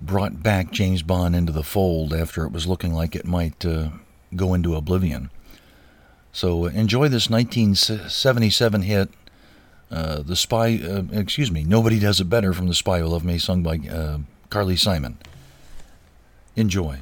brought 0.00 0.42
back 0.42 0.70
James 0.70 1.02
Bond 1.02 1.34
into 1.34 1.52
the 1.52 1.62
fold 1.62 2.12
after 2.12 2.44
it 2.44 2.52
was 2.52 2.66
looking 2.66 2.92
like 2.92 3.14
it 3.14 3.24
might 3.24 3.64
uh, 3.64 3.90
go 4.34 4.54
into 4.54 4.74
oblivion. 4.74 5.30
So 6.32 6.66
uh, 6.66 6.68
enjoy 6.70 7.08
this 7.08 7.28
1977 7.28 8.82
hit, 8.82 9.10
uh, 9.90 10.22
"The 10.22 10.36
Spy." 10.36 10.68
Excuse 11.12 11.50
me, 11.50 11.64
"Nobody 11.64 11.98
Does 11.98 12.20
It 12.20 12.24
Better" 12.30 12.52
from 12.52 12.68
"The 12.68 12.74
Spy 12.74 13.00
Who 13.00 13.06
Loved 13.06 13.24
Me," 13.24 13.38
sung 13.38 13.62
by 13.62 13.78
Carly 14.50 14.76
Simon. 14.76 15.18
Enjoy. 16.56 17.00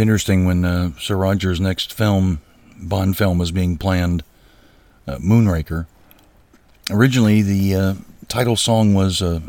It's 0.00 0.02
interesting 0.08 0.46
when 0.46 0.64
uh, 0.64 0.92
Sir 0.98 1.14
Roger's 1.14 1.60
next 1.60 1.92
film, 1.92 2.40
Bond 2.78 3.18
film, 3.18 3.36
was 3.36 3.50
being 3.50 3.76
planned, 3.76 4.22
uh, 5.06 5.18
Moonraker. 5.18 5.84
Originally, 6.90 7.42
the 7.42 7.74
uh, 7.74 7.94
title 8.26 8.56
song 8.56 8.94
was 8.94 9.20
uh, 9.20 9.40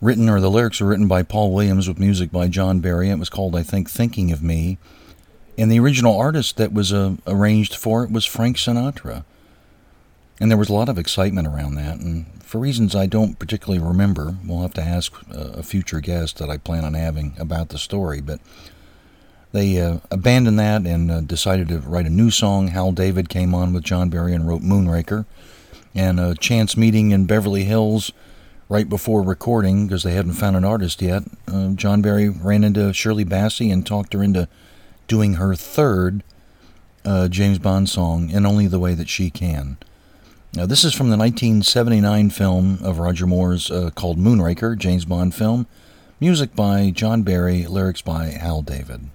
written, 0.00 0.28
or 0.28 0.40
the 0.40 0.50
lyrics 0.50 0.80
were 0.80 0.88
written 0.88 1.06
by 1.06 1.22
Paul 1.22 1.54
Williams 1.54 1.86
with 1.86 2.00
music 2.00 2.32
by 2.32 2.48
John 2.48 2.80
Barry. 2.80 3.08
It 3.08 3.20
was 3.20 3.30
called, 3.30 3.54
I 3.54 3.62
think, 3.62 3.88
Thinking 3.88 4.32
of 4.32 4.42
Me. 4.42 4.78
And 5.56 5.70
the 5.70 5.78
original 5.78 6.18
artist 6.18 6.56
that 6.56 6.72
was 6.72 6.92
uh, 6.92 7.14
arranged 7.24 7.76
for 7.76 8.02
it 8.02 8.10
was 8.10 8.24
Frank 8.24 8.56
Sinatra. 8.56 9.24
And 10.40 10.50
there 10.50 10.58
was 10.58 10.70
a 10.70 10.74
lot 10.74 10.88
of 10.88 10.98
excitement 10.98 11.46
around 11.46 11.76
that. 11.76 12.00
And 12.00 12.26
for 12.42 12.58
reasons 12.58 12.96
I 12.96 13.06
don't 13.06 13.38
particularly 13.38 13.78
remember, 13.78 14.38
we'll 14.44 14.62
have 14.62 14.74
to 14.74 14.82
ask 14.82 15.14
uh, 15.32 15.50
a 15.52 15.62
future 15.62 16.00
guest 16.00 16.38
that 16.38 16.50
I 16.50 16.56
plan 16.56 16.84
on 16.84 16.94
having 16.94 17.36
about 17.38 17.68
the 17.68 17.78
story. 17.78 18.20
But 18.20 18.40
They 19.52 19.80
uh, 19.80 19.98
abandoned 20.10 20.58
that 20.58 20.86
and 20.86 21.10
uh, 21.10 21.20
decided 21.22 21.68
to 21.68 21.78
write 21.80 22.06
a 22.06 22.10
new 22.10 22.30
song. 22.30 22.68
Hal 22.68 22.92
David 22.92 23.28
came 23.28 23.54
on 23.54 23.72
with 23.72 23.82
John 23.82 24.08
Barry 24.08 24.34
and 24.34 24.46
wrote 24.46 24.62
Moonraker. 24.62 25.26
And 25.94 26.20
a 26.20 26.36
chance 26.36 26.76
meeting 26.76 27.10
in 27.10 27.26
Beverly 27.26 27.64
Hills 27.64 28.12
right 28.68 28.88
before 28.88 29.22
recording, 29.22 29.86
because 29.86 30.04
they 30.04 30.12
hadn't 30.12 30.34
found 30.34 30.56
an 30.56 30.64
artist 30.64 31.02
yet, 31.02 31.24
uh, 31.48 31.70
John 31.70 32.00
Barry 32.00 32.28
ran 32.28 32.62
into 32.62 32.92
Shirley 32.92 33.24
Bassey 33.24 33.72
and 33.72 33.84
talked 33.84 34.12
her 34.12 34.22
into 34.22 34.48
doing 35.08 35.34
her 35.34 35.56
third 35.56 36.22
uh, 37.04 37.26
James 37.26 37.58
Bond 37.58 37.88
song 37.88 38.30
in 38.30 38.46
only 38.46 38.68
the 38.68 38.78
way 38.78 38.94
that 38.94 39.08
she 39.08 39.28
can. 39.30 39.76
Now, 40.54 40.66
this 40.66 40.84
is 40.84 40.94
from 40.94 41.10
the 41.10 41.16
1979 41.16 42.30
film 42.30 42.78
of 42.82 42.98
Roger 43.00 43.26
Moore's 43.26 43.70
uh, 43.70 43.90
called 43.94 44.18
Moonraker, 44.18 44.78
James 44.78 45.04
Bond 45.04 45.34
film. 45.34 45.66
Music 46.20 46.54
by 46.54 46.90
John 46.90 47.22
Barry, 47.22 47.66
lyrics 47.66 48.02
by 48.02 48.26
Hal 48.26 48.62
David. 48.62 49.10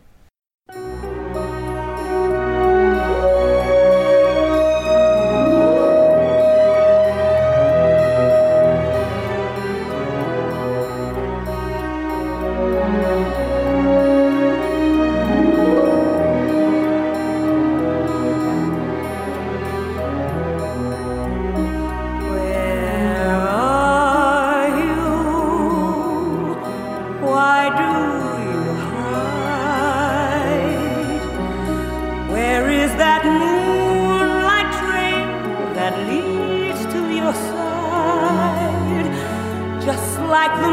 The 40.65 40.71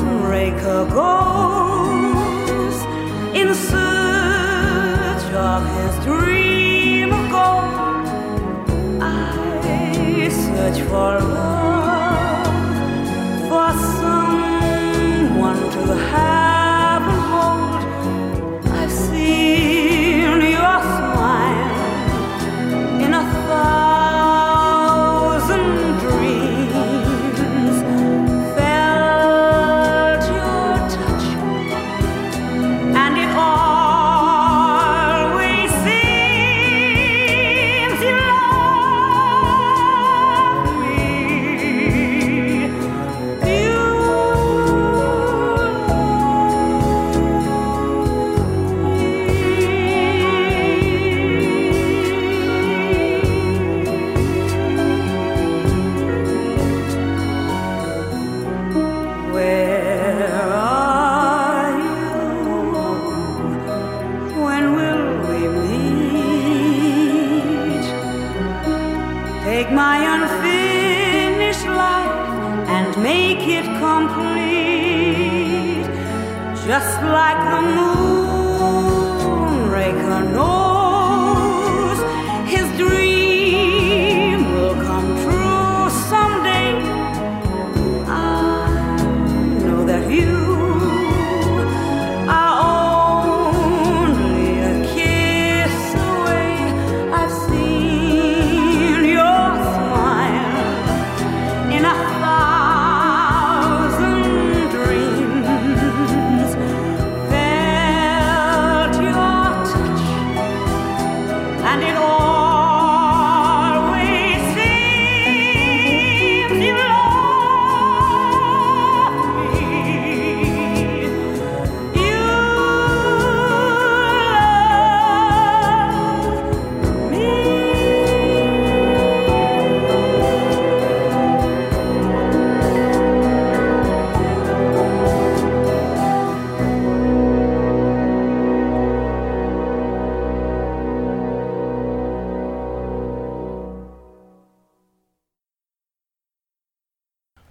moonraker 0.00 0.82
goes 1.00 2.76
in 3.34 3.48
search 3.54 5.26
of 5.34 5.60
his 5.76 5.94
dream 6.04 7.08
of 7.12 7.24
gold. 7.30 8.06
I 9.02 10.28
search 10.30 10.78
for 10.88 11.12
love, 11.38 12.46
for 13.48 13.70
someone 13.98 15.60
to 15.72 15.82
have 16.10 16.41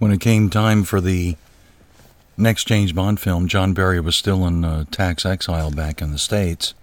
When 0.01 0.11
it 0.11 0.19
came 0.19 0.49
time 0.49 0.83
for 0.83 0.99
the 0.99 1.37
next 2.35 2.65
James 2.65 2.91
Bond 2.91 3.19
film, 3.19 3.47
John 3.47 3.75
Barry 3.75 3.99
was 3.99 4.15
still 4.15 4.47
in 4.47 4.65
uh, 4.65 4.85
tax 4.89 5.27
exile 5.27 5.69
back 5.69 6.01
in 6.01 6.11
the 6.11 6.17
States. 6.17 6.73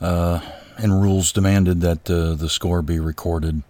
Uh, 0.00 0.38
and 0.78 1.02
rules 1.02 1.32
demanded 1.32 1.80
that 1.80 2.08
uh, 2.08 2.34
the 2.34 2.48
score 2.48 2.80
be 2.80 3.00
recorded 3.00 3.64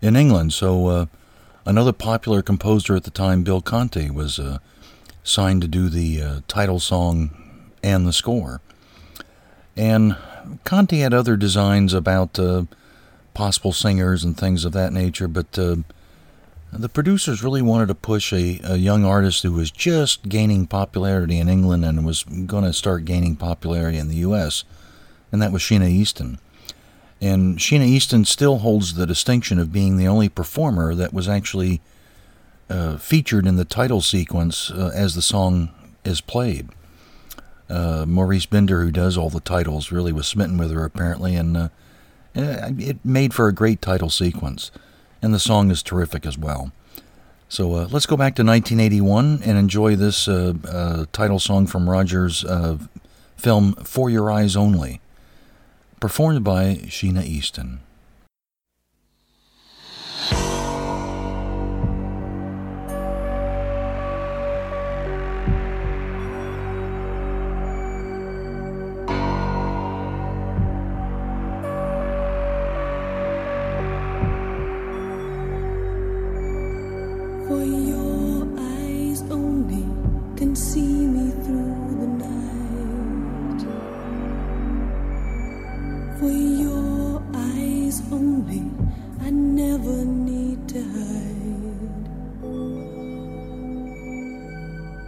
in 0.00 0.14
England. 0.14 0.52
So 0.52 0.86
uh, 0.86 1.06
another 1.66 1.92
popular 1.92 2.40
composer 2.40 2.94
at 2.94 3.02
the 3.02 3.10
time, 3.10 3.42
Bill 3.42 3.60
Conti, 3.60 4.10
was 4.10 4.38
uh, 4.38 4.58
signed 5.24 5.62
to 5.62 5.68
do 5.68 5.88
the 5.88 6.22
uh, 6.22 6.40
title 6.46 6.78
song 6.78 7.30
and 7.82 8.06
the 8.06 8.12
score. 8.12 8.60
And 9.76 10.16
Conti 10.62 11.00
had 11.00 11.12
other 11.12 11.36
designs 11.36 11.94
about 11.94 12.38
possible 13.34 13.72
singers 13.72 14.22
and 14.22 14.36
things 14.36 14.64
of 14.64 14.70
that 14.70 14.92
nature, 14.92 15.26
but 15.26 15.58
the 16.72 16.88
producers 16.88 17.42
really 17.42 17.62
wanted 17.62 17.88
to 17.88 17.94
push 17.94 18.32
a, 18.32 18.60
a 18.64 18.76
young 18.76 19.04
artist 19.04 19.42
who 19.42 19.52
was 19.52 19.70
just 19.70 20.28
gaining 20.28 20.66
popularity 20.66 21.38
in 21.38 21.48
England 21.48 21.84
and 21.84 22.04
was 22.04 22.24
going 22.24 22.64
to 22.64 22.72
start 22.72 23.04
gaining 23.04 23.36
popularity 23.36 23.98
in 23.98 24.08
the 24.08 24.16
U.S., 24.16 24.64
and 25.30 25.40
that 25.40 25.52
was 25.52 25.62
Sheena 25.62 25.88
Easton. 25.88 26.38
And 27.20 27.58
Sheena 27.58 27.86
Easton 27.86 28.24
still 28.24 28.58
holds 28.58 28.94
the 28.94 29.06
distinction 29.06 29.58
of 29.58 29.72
being 29.72 29.96
the 29.96 30.08
only 30.08 30.28
performer 30.28 30.94
that 30.94 31.12
was 31.12 31.28
actually 31.28 31.80
uh, 32.68 32.96
featured 32.96 33.46
in 33.46 33.56
the 33.56 33.64
title 33.64 34.00
sequence 34.00 34.70
uh, 34.70 34.90
as 34.94 35.14
the 35.14 35.22
song 35.22 35.70
is 36.04 36.20
played. 36.20 36.68
Uh, 37.68 38.04
Maurice 38.06 38.46
Binder, 38.46 38.82
who 38.82 38.90
does 38.90 39.16
all 39.16 39.30
the 39.30 39.40
titles, 39.40 39.92
really 39.92 40.12
was 40.12 40.26
smitten 40.26 40.58
with 40.58 40.70
her 40.72 40.84
apparently, 40.84 41.36
and 41.36 41.56
uh, 41.56 41.68
eh, 42.34 42.72
it 42.78 43.04
made 43.04 43.32
for 43.32 43.46
a 43.46 43.52
great 43.52 43.80
title 43.80 44.10
sequence. 44.10 44.70
And 45.22 45.32
the 45.32 45.38
song 45.38 45.70
is 45.70 45.82
terrific 45.82 46.26
as 46.26 46.36
well. 46.36 46.72
So 47.48 47.74
uh, 47.74 47.88
let's 47.90 48.06
go 48.06 48.16
back 48.16 48.34
to 48.36 48.42
1981 48.42 49.42
and 49.44 49.56
enjoy 49.56 49.94
this 49.94 50.26
uh, 50.26 50.54
uh, 50.66 51.04
title 51.12 51.38
song 51.38 51.66
from 51.66 51.88
Roger's 51.88 52.44
uh, 52.44 52.78
film 53.36 53.74
For 53.84 54.10
Your 54.10 54.30
Eyes 54.30 54.56
Only, 54.56 55.00
performed 56.00 56.42
by 56.42 56.80
Sheena 56.86 57.24
Easton. 57.24 57.80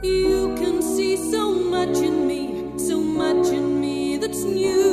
You 0.04 0.54
can 0.56 0.82
see 0.82 1.16
so 1.16 1.54
much 1.54 1.96
in 1.96 2.28
me, 2.28 2.78
so 2.78 3.00
much 3.00 3.46
in 3.46 3.80
me 3.80 4.18
that's 4.18 4.44
new. 4.44 4.83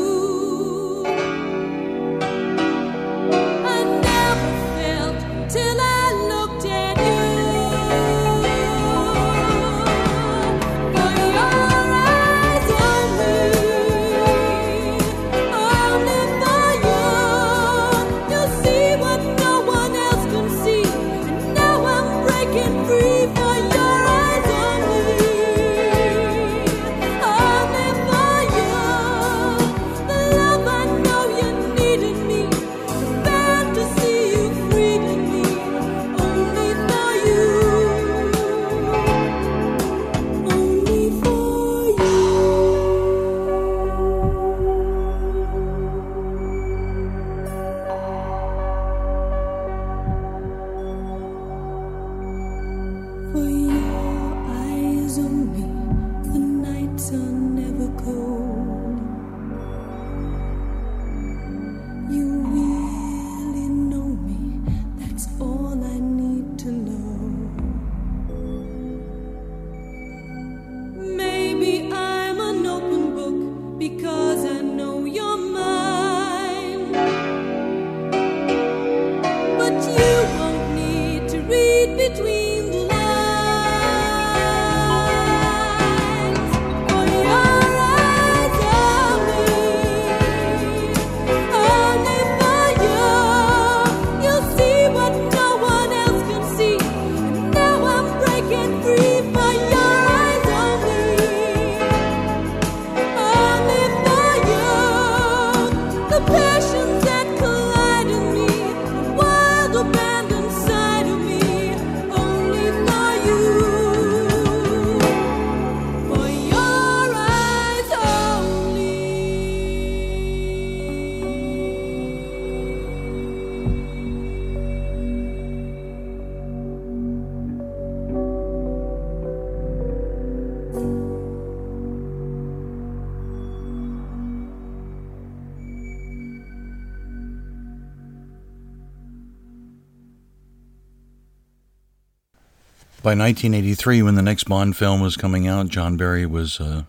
By 143.04 143.16
1983, 143.16 144.04
when 144.04 144.14
the 144.14 144.22
next 144.22 144.43
Bond 144.43 144.78
film 144.78 145.02
was 145.02 145.18
coming 145.18 145.47
out, 145.47 145.70
John 145.70 145.97
Barry 145.97 146.28
was 146.28 146.62
uh, 146.62 146.84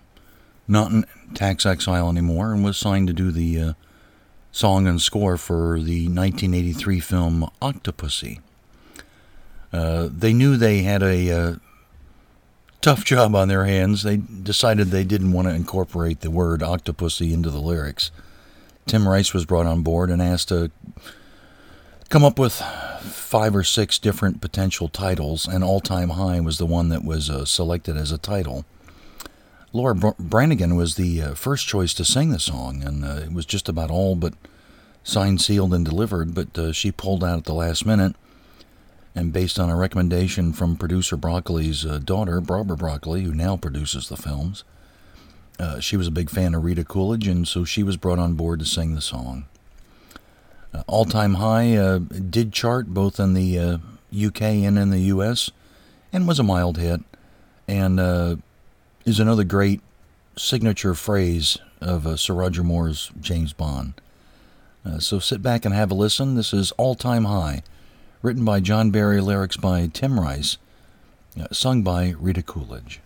not 0.69 0.91
in 0.91 1.07
tax 1.33 1.65
exile 1.65 2.11
anymore 2.11 2.53
and 2.53 2.63
was 2.63 2.77
signed 2.77 3.07
to 3.07 3.15
do 3.15 3.31
the 3.31 3.59
uh, 3.59 3.73
song 4.51 4.87
and 4.87 5.01
score 5.01 5.39
for 5.39 5.81
the 5.81 6.09
1983 6.09 7.01
film 7.01 7.51
Octopussy. 7.63 8.41
Uh, 9.73 10.11
they 10.13 10.35
knew 10.35 10.59
they 10.59 10.83
had 10.83 11.03
a 11.03 11.31
uh, 11.31 11.55
tough 12.83 13.07
job 13.07 13.35
on 13.35 13.49
their 13.49 13.65
hands. 13.65 14.03
They 14.03 14.19
decided 14.19 14.89
they 14.89 15.05
didn't 15.05 15.33
want 15.33 15.49
to 15.49 15.55
incorporate 15.55 16.21
the 16.21 16.31
word 16.31 16.61
Octopussy 16.61 17.33
into 17.33 17.49
the 17.49 17.59
lyrics. 17.59 18.11
Tim 18.85 19.09
Rice 19.09 19.33
was 19.33 19.47
brought 19.47 19.65
on 19.65 19.81
board 19.81 20.11
and 20.11 20.21
asked 20.21 20.49
to 20.49 20.71
come 22.13 22.25
up 22.25 22.39
with 22.39 22.53
five 23.01 23.57
or 23.57 23.65
six 23.65 23.99
different 23.99 24.43
potential 24.43 24.87
titles, 24.87 25.49
and 25.49 25.65
All 25.65 25.81
Time 25.81 26.11
High 26.11 26.41
was 26.41 26.59
the 26.59 26.67
one 26.67 26.91
that 26.91 27.07
was 27.07 27.31
uh, 27.31 27.47
selected 27.47 27.97
as 27.97 28.13
a 28.13 28.19
title. 28.19 28.67
Laura 29.73 29.95
Br- 29.95 30.11
Branigan 30.19 30.77
was 30.77 30.97
the 30.97 31.23
uh, 31.23 31.35
first 31.35 31.67
choice 31.67 31.95
to 31.95 32.05
sing 32.05 32.29
the 32.29 32.39
song, 32.39 32.83
and 32.83 33.03
uh, 33.03 33.23
it 33.25 33.33
was 33.33 33.47
just 33.47 33.67
about 33.67 33.91
all 33.91 34.15
but 34.15 34.35
signed, 35.03 35.41
sealed, 35.41 35.73
and 35.73 35.87
delivered, 35.87 36.35
but 36.35 36.59
uh, 36.59 36.71
she 36.71 36.93
pulled 36.93 37.25
out 37.25 37.39
at 37.39 37.45
the 37.45 37.55
last 37.55 37.87
minute. 37.87 38.15
And 39.15 39.33
based 39.33 39.59
on 39.59 39.71
a 39.71 39.77
recommendation 39.77 40.53
from 40.53 40.77
producer 40.77 41.17
Broccoli's 41.17 41.87
uh, 41.87 41.99
daughter, 41.99 42.43
Barbara 42.43 42.77
Broccoli, 42.77 43.23
who 43.23 43.33
now 43.33 43.57
produces 43.57 44.11
the 44.11 44.19
films, 44.19 44.65
uh, 45.59 45.81
she 45.81 45.97
was 45.97 46.09
a 46.09 46.11
big 46.11 46.29
fan 46.29 46.55
of 46.55 46.63
Rita 46.63 46.85
Coolidge, 46.85 47.27
and 47.27 47.49
so 47.49 47.65
she 47.65 47.83
was 47.83 47.97
brought 47.97 48.19
on 48.19 48.35
board 48.35 48.59
to 48.59 48.67
sing 48.67 48.95
the 48.95 49.01
song. 49.01 49.47
Uh, 50.75 50.83
All 50.87 51.05
Time 51.05 51.35
High 51.35 51.77
uh, 51.77 51.99
did 51.99 52.53
chart 52.53 52.89
both 52.89 53.21
in 53.21 53.35
the 53.35 53.59
uh, 53.59 53.79
UK 54.15 54.43
and 54.43 54.79
in 54.79 54.91
the 54.91 55.01
US 55.01 55.51
and 56.13 56.27
was 56.27 56.39
a 56.39 56.43
mild 56.43 56.79
hit 56.79 57.01
and 57.69 58.01
uh, 58.01 58.37
is 59.05 59.21
another 59.21 59.45
great 59.45 59.81
signature 60.37 60.95
phrase 60.95 61.59
of 61.81 62.07
uh, 62.07 62.17
Sir 62.17 62.35
Roger 62.35 62.63
Moore's 62.63 63.11
James 63.21 63.53
Bond. 63.53 63.95
Uh, 64.85 64.99
so 64.99 65.19
sit 65.19 65.43
back 65.43 65.65
and 65.65 65.75
have 65.75 65.91
a 65.91 65.95
listen. 65.95 66.35
This 66.35 66.53
is 66.53 66.73
All 66.73 66.95
Time 66.95 67.25
High, 67.25 67.63
written 68.21 68.45
by 68.45 68.61
John 68.61 68.91
Barry, 68.91 69.21
lyrics 69.21 69.57
by 69.57 69.89
Tim 69.93 70.19
Rice, 70.19 70.59
sung 71.53 71.83
by 71.83 72.15
Rita 72.19 72.43
Coolidge. 72.43 73.02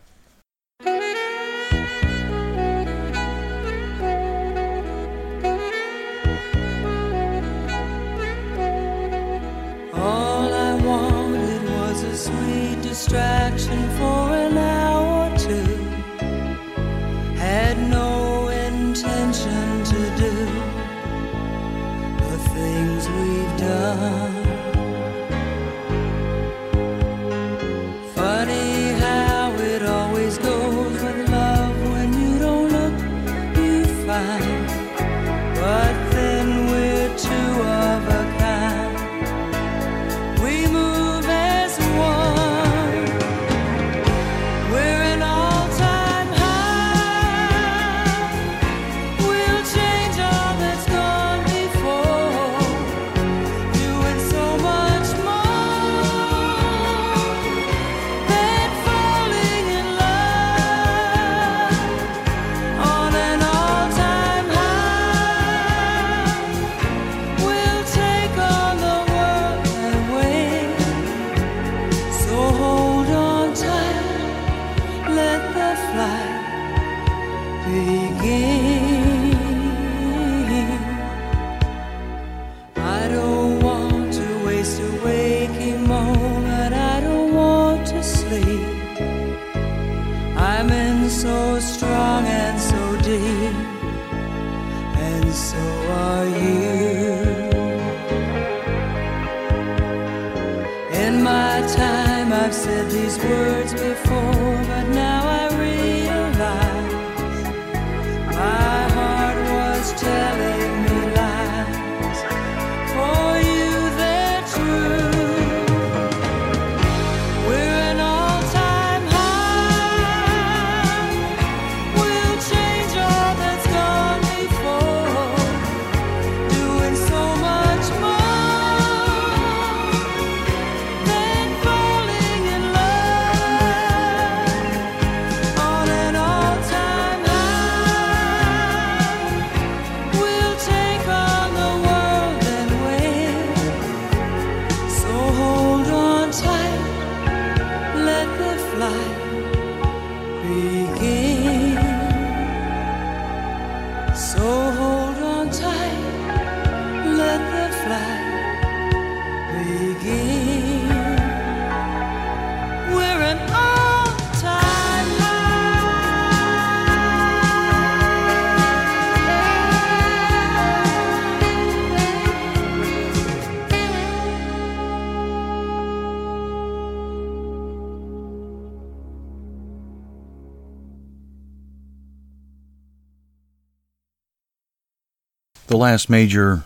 Last 185.87 186.11
major 186.11 186.65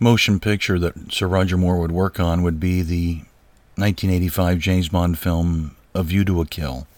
motion 0.00 0.40
picture 0.40 0.76
that 0.76 1.12
Sir 1.12 1.28
Roger 1.28 1.56
Moore 1.56 1.78
would 1.78 1.92
work 1.92 2.18
on 2.18 2.42
would 2.42 2.58
be 2.58 2.82
the 2.82 3.18
1985 3.76 4.58
James 4.58 4.88
Bond 4.88 5.20
film 5.20 5.76
A 5.94 6.02
View 6.02 6.24
to 6.24 6.40
a 6.40 6.44
Kill. 6.44 6.88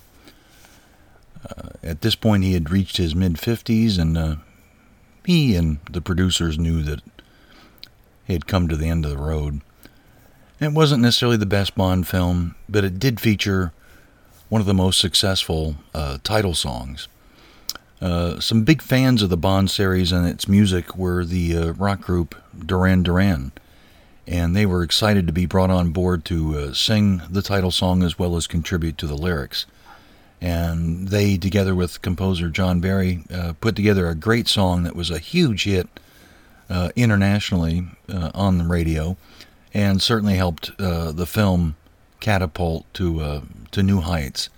Uh, 1.45 1.69
at 1.83 2.01
this 2.01 2.15
point, 2.15 2.43
he 2.43 2.55
had 2.55 2.71
reached 2.71 2.97
his 2.97 3.15
mid 3.15 3.35
50s, 3.35 3.99
and 3.99 4.17
uh, 4.17 4.37
he 5.27 5.55
and 5.55 5.79
the 5.91 6.01
producers 6.01 6.59
knew 6.59 6.83
that 6.83 7.03
he 8.25 8.33
had 8.33 8.47
come 8.47 8.67
to 8.67 8.77
the 8.77 8.89
end 8.89 9.05
of 9.05 9.11
the 9.11 9.19
road. 9.19 9.61
It 10.59 10.73
wasn't 10.73 11.03
necessarily 11.03 11.37
the 11.37 11.45
best 11.45 11.75
Bond 11.75 12.09
film, 12.09 12.55
but 12.67 12.83
it 12.83 12.99
did 12.99 13.21
feature 13.21 13.75
one 14.49 14.63
of 14.63 14.67
the 14.67 14.73
most 14.73 15.01
successful 15.01 15.77
uh, 15.93 16.17
title 16.25 16.55
songs. 16.55 17.09
Uh, 18.01 18.41
some 18.41 18.65
big 18.65 18.83
fans 18.83 19.23
of 19.23 19.31
the 19.31 19.37
Bond 19.37 19.71
series 19.71 20.13
and 20.13 20.27
its 20.27 20.49
music 20.49 20.97
were 20.97 21.25
the 21.25 21.57
uh, 21.57 21.73
rock 21.73 22.01
group 22.01 22.35
Duran 22.67 23.03
Duran, 23.03 23.53
and 24.27 24.55
they 24.55 24.67
were 24.67 24.83
excited 24.83 25.27
to 25.27 25.33
be 25.33 25.47
brought 25.47 25.71
on 25.71 25.91
board 25.91 26.25
to 26.27 26.59
uh, 26.59 26.73
sing 26.75 27.23
the 27.31 27.43
title 27.43 27.71
song 27.71 28.03
as 28.03 28.19
well 28.19 28.37
as 28.37 28.47
contribute 28.47 28.99
to 28.99 29.07
the 29.07 29.17
lyrics. 29.17 29.67
And 30.41 31.09
they, 31.09 31.39
together 31.39 31.75
with 31.75 32.03
composer 32.03 32.51
John 32.51 32.81
Barry, 32.81 33.25
uh, 33.33 33.55
put 33.61 33.77
together 33.77 34.09
a 34.09 34.15
great 34.15 34.49
song 34.49 34.83
that 34.83 34.97
was 34.97 35.11
a 35.11 35.19
huge 35.19 35.65
hit 35.65 35.89
uh, 36.69 36.91
internationally 36.97 37.87
on 38.35 38.59
the 38.59 38.65
radio, 38.65 39.17
and 39.73 40.03
certainly 40.03 40.35
helped 40.35 40.77
the 40.77 41.27
film 41.27 41.77
catapult 42.21 42.93
to 42.95 43.43
to 43.71 43.83
new 43.83 44.01
heights. 44.01 44.51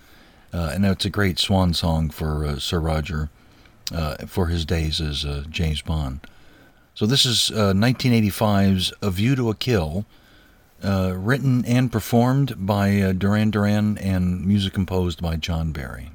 Uh, 0.57 0.71
and 0.73 0.83
it's 0.85 1.05
a 1.05 1.09
great 1.09 1.37
swan 1.37 1.71
song 1.71 2.09
for 2.09 2.43
uh, 2.43 2.57
Sir 2.57 2.79
Roger 2.79 3.29
uh, 3.93 4.25
for 4.25 4.47
his 4.47 4.65
days 4.65 4.99
as 4.99 5.23
uh, 5.23 5.43
James 5.49 5.83
Bond. 5.83 6.21
So 6.95 7.05
this 7.05 7.27
is 7.27 7.51
uh, 7.51 7.73
1985's 7.73 8.91
A 9.03 9.11
View 9.11 9.35
to 9.35 9.51
a 9.51 9.55
Kill, 9.55 10.05
uh, 10.83 11.13
written 11.15 11.63
and 11.65 11.91
performed 11.91 12.65
by 12.65 12.99
uh, 12.99 13.11
Duran 13.13 13.51
Duran 13.51 13.99
and 13.99 14.43
music 14.45 14.73
composed 14.73 15.21
by 15.21 15.35
John 15.35 15.71
Barry. 15.71 16.09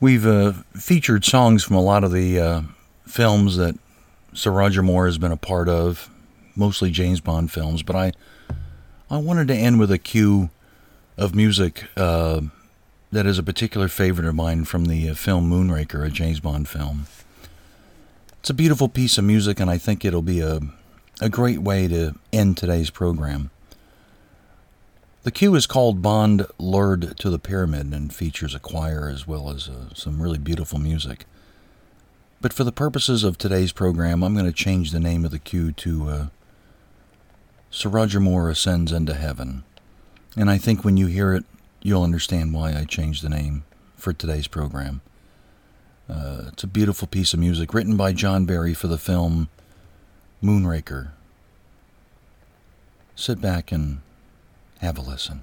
We've 0.00 0.26
uh, 0.26 0.52
featured 0.74 1.26
songs 1.26 1.62
from 1.62 1.76
a 1.76 1.82
lot 1.82 2.04
of 2.04 2.12
the 2.12 2.40
uh, 2.40 2.62
films 3.06 3.58
that 3.58 3.76
Sir 4.32 4.50
Roger 4.50 4.82
Moore 4.82 5.04
has 5.04 5.18
been 5.18 5.30
a 5.30 5.36
part 5.36 5.68
of, 5.68 6.08
mostly 6.56 6.90
James 6.90 7.20
Bond 7.20 7.52
films, 7.52 7.82
but 7.82 7.94
I 7.94 8.12
I 9.10 9.18
wanted 9.18 9.48
to 9.48 9.54
end 9.54 9.78
with 9.78 9.90
a 9.90 9.98
cue 9.98 10.48
of 11.18 11.34
music 11.34 11.84
uh, 11.98 12.40
that 13.12 13.26
is 13.26 13.38
a 13.38 13.42
particular 13.42 13.88
favorite 13.88 14.26
of 14.26 14.34
mine 14.34 14.64
from 14.64 14.86
the 14.86 15.10
uh, 15.10 15.14
film 15.14 15.50
Moonraker, 15.50 16.06
a 16.06 16.08
James 16.08 16.40
Bond 16.40 16.66
film. 16.66 17.06
It's 18.38 18.48
a 18.48 18.54
beautiful 18.54 18.88
piece 18.88 19.18
of 19.18 19.24
music, 19.24 19.60
and 19.60 19.68
I 19.68 19.76
think 19.76 20.02
it'll 20.02 20.22
be 20.22 20.40
a, 20.40 20.60
a 21.20 21.28
great 21.28 21.58
way 21.58 21.88
to 21.88 22.14
end 22.32 22.56
today's 22.56 22.88
program. 22.88 23.50
The 25.22 25.30
cue 25.30 25.54
is 25.54 25.66
called 25.66 26.00
Bond 26.00 26.46
Lured 26.58 27.18
to 27.18 27.28
the 27.28 27.38
Pyramid 27.38 27.92
and 27.92 28.14
features 28.14 28.54
a 28.54 28.58
choir 28.58 29.10
as 29.12 29.26
well 29.26 29.50
as 29.50 29.68
uh, 29.68 29.92
some 29.94 30.22
really 30.22 30.38
beautiful 30.38 30.78
music. 30.78 31.26
But 32.40 32.54
for 32.54 32.64
the 32.64 32.72
purposes 32.72 33.22
of 33.22 33.36
today's 33.36 33.70
program, 33.70 34.22
I'm 34.22 34.32
going 34.32 34.46
to 34.46 34.52
change 34.52 34.92
the 34.92 35.00
name 35.00 35.26
of 35.26 35.30
the 35.30 35.38
cue 35.38 35.72
to 35.72 36.08
uh, 36.08 36.26
Sir 37.70 37.90
Roger 37.90 38.18
Moore 38.18 38.48
Ascends 38.48 38.92
into 38.92 39.12
Heaven. 39.12 39.62
And 40.38 40.50
I 40.50 40.56
think 40.56 40.86
when 40.86 40.96
you 40.96 41.06
hear 41.06 41.34
it, 41.34 41.44
you'll 41.82 42.02
understand 42.02 42.54
why 42.54 42.74
I 42.74 42.84
changed 42.84 43.22
the 43.22 43.28
name 43.28 43.64
for 43.96 44.14
today's 44.14 44.48
program. 44.48 45.02
Uh, 46.08 46.44
it's 46.48 46.64
a 46.64 46.66
beautiful 46.66 47.06
piece 47.06 47.34
of 47.34 47.40
music 47.40 47.74
written 47.74 47.98
by 47.98 48.14
John 48.14 48.46
Barry 48.46 48.72
for 48.72 48.86
the 48.86 48.96
film 48.96 49.50
Moonraker. 50.42 51.10
Sit 53.14 53.42
back 53.42 53.70
and 53.70 54.00
have 54.80 54.98
a 54.98 55.02
listen. 55.02 55.42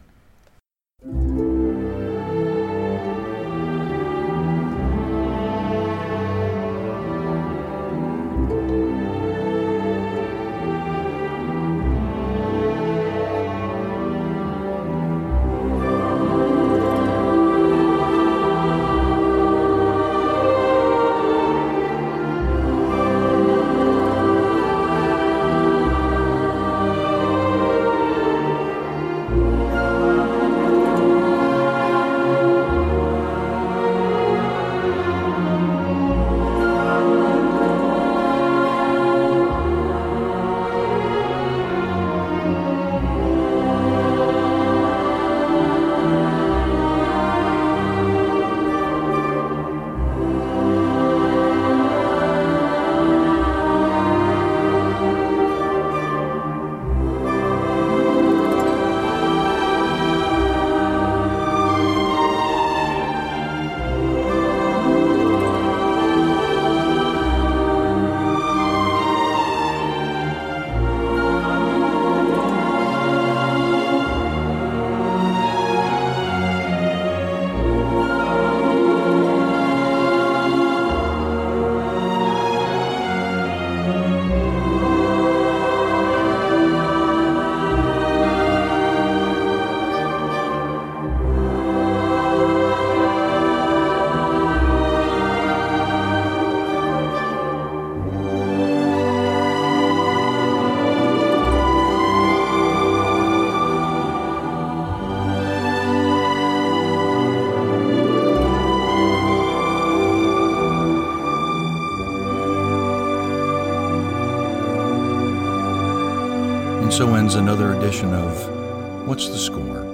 Another 117.36 117.74
edition 117.74 118.14
of 118.14 119.08
What's 119.08 119.28
the 119.28 119.38
Score? 119.38 119.86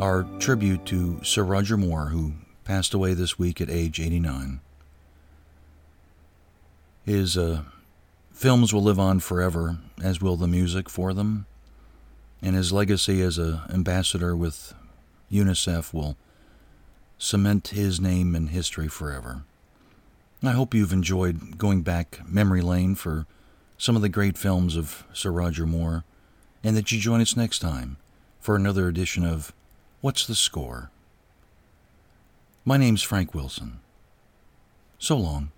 Our 0.00 0.24
tribute 0.38 0.84
to 0.86 1.22
Sir 1.22 1.42
Roger 1.42 1.76
Moore, 1.76 2.06
who 2.06 2.32
passed 2.64 2.92
away 2.92 3.14
this 3.14 3.38
week 3.38 3.60
at 3.60 3.70
age 3.70 4.00
89. 4.00 4.60
His 7.04 7.38
uh, 7.38 7.62
films 8.32 8.74
will 8.74 8.82
live 8.82 8.98
on 8.98 9.20
forever, 9.20 9.78
as 10.02 10.20
will 10.20 10.36
the 10.36 10.46
music 10.46 10.90
for 10.90 11.14
them, 11.14 11.46
and 12.42 12.54
his 12.56 12.72
legacy 12.72 13.22
as 13.22 13.38
an 13.38 13.60
ambassador 13.72 14.34
with 14.36 14.74
UNICEF 15.30 15.94
will 15.94 16.16
cement 17.18 17.68
his 17.68 18.00
name 18.00 18.34
in 18.34 18.48
history 18.48 18.88
forever. 18.88 19.44
I 20.42 20.50
hope 20.52 20.74
you've 20.74 20.92
enjoyed 20.92 21.56
going 21.56 21.82
back 21.82 22.20
memory 22.28 22.60
lane 22.60 22.94
for 22.94 23.26
some 23.78 23.96
of 23.96 24.02
the 24.02 24.08
great 24.08 24.36
films 24.36 24.76
of 24.76 25.04
Sir 25.12 25.30
Roger 25.30 25.64
Moore, 25.66 26.04
and 26.66 26.76
that 26.76 26.90
you 26.90 26.98
join 26.98 27.20
us 27.20 27.36
next 27.36 27.60
time 27.60 27.96
for 28.40 28.56
another 28.56 28.88
edition 28.88 29.24
of 29.24 29.52
What's 30.00 30.26
the 30.26 30.34
Score? 30.34 30.90
My 32.64 32.76
name's 32.76 33.02
Frank 33.02 33.32
Wilson. 33.32 33.78
So 34.98 35.16
long. 35.16 35.52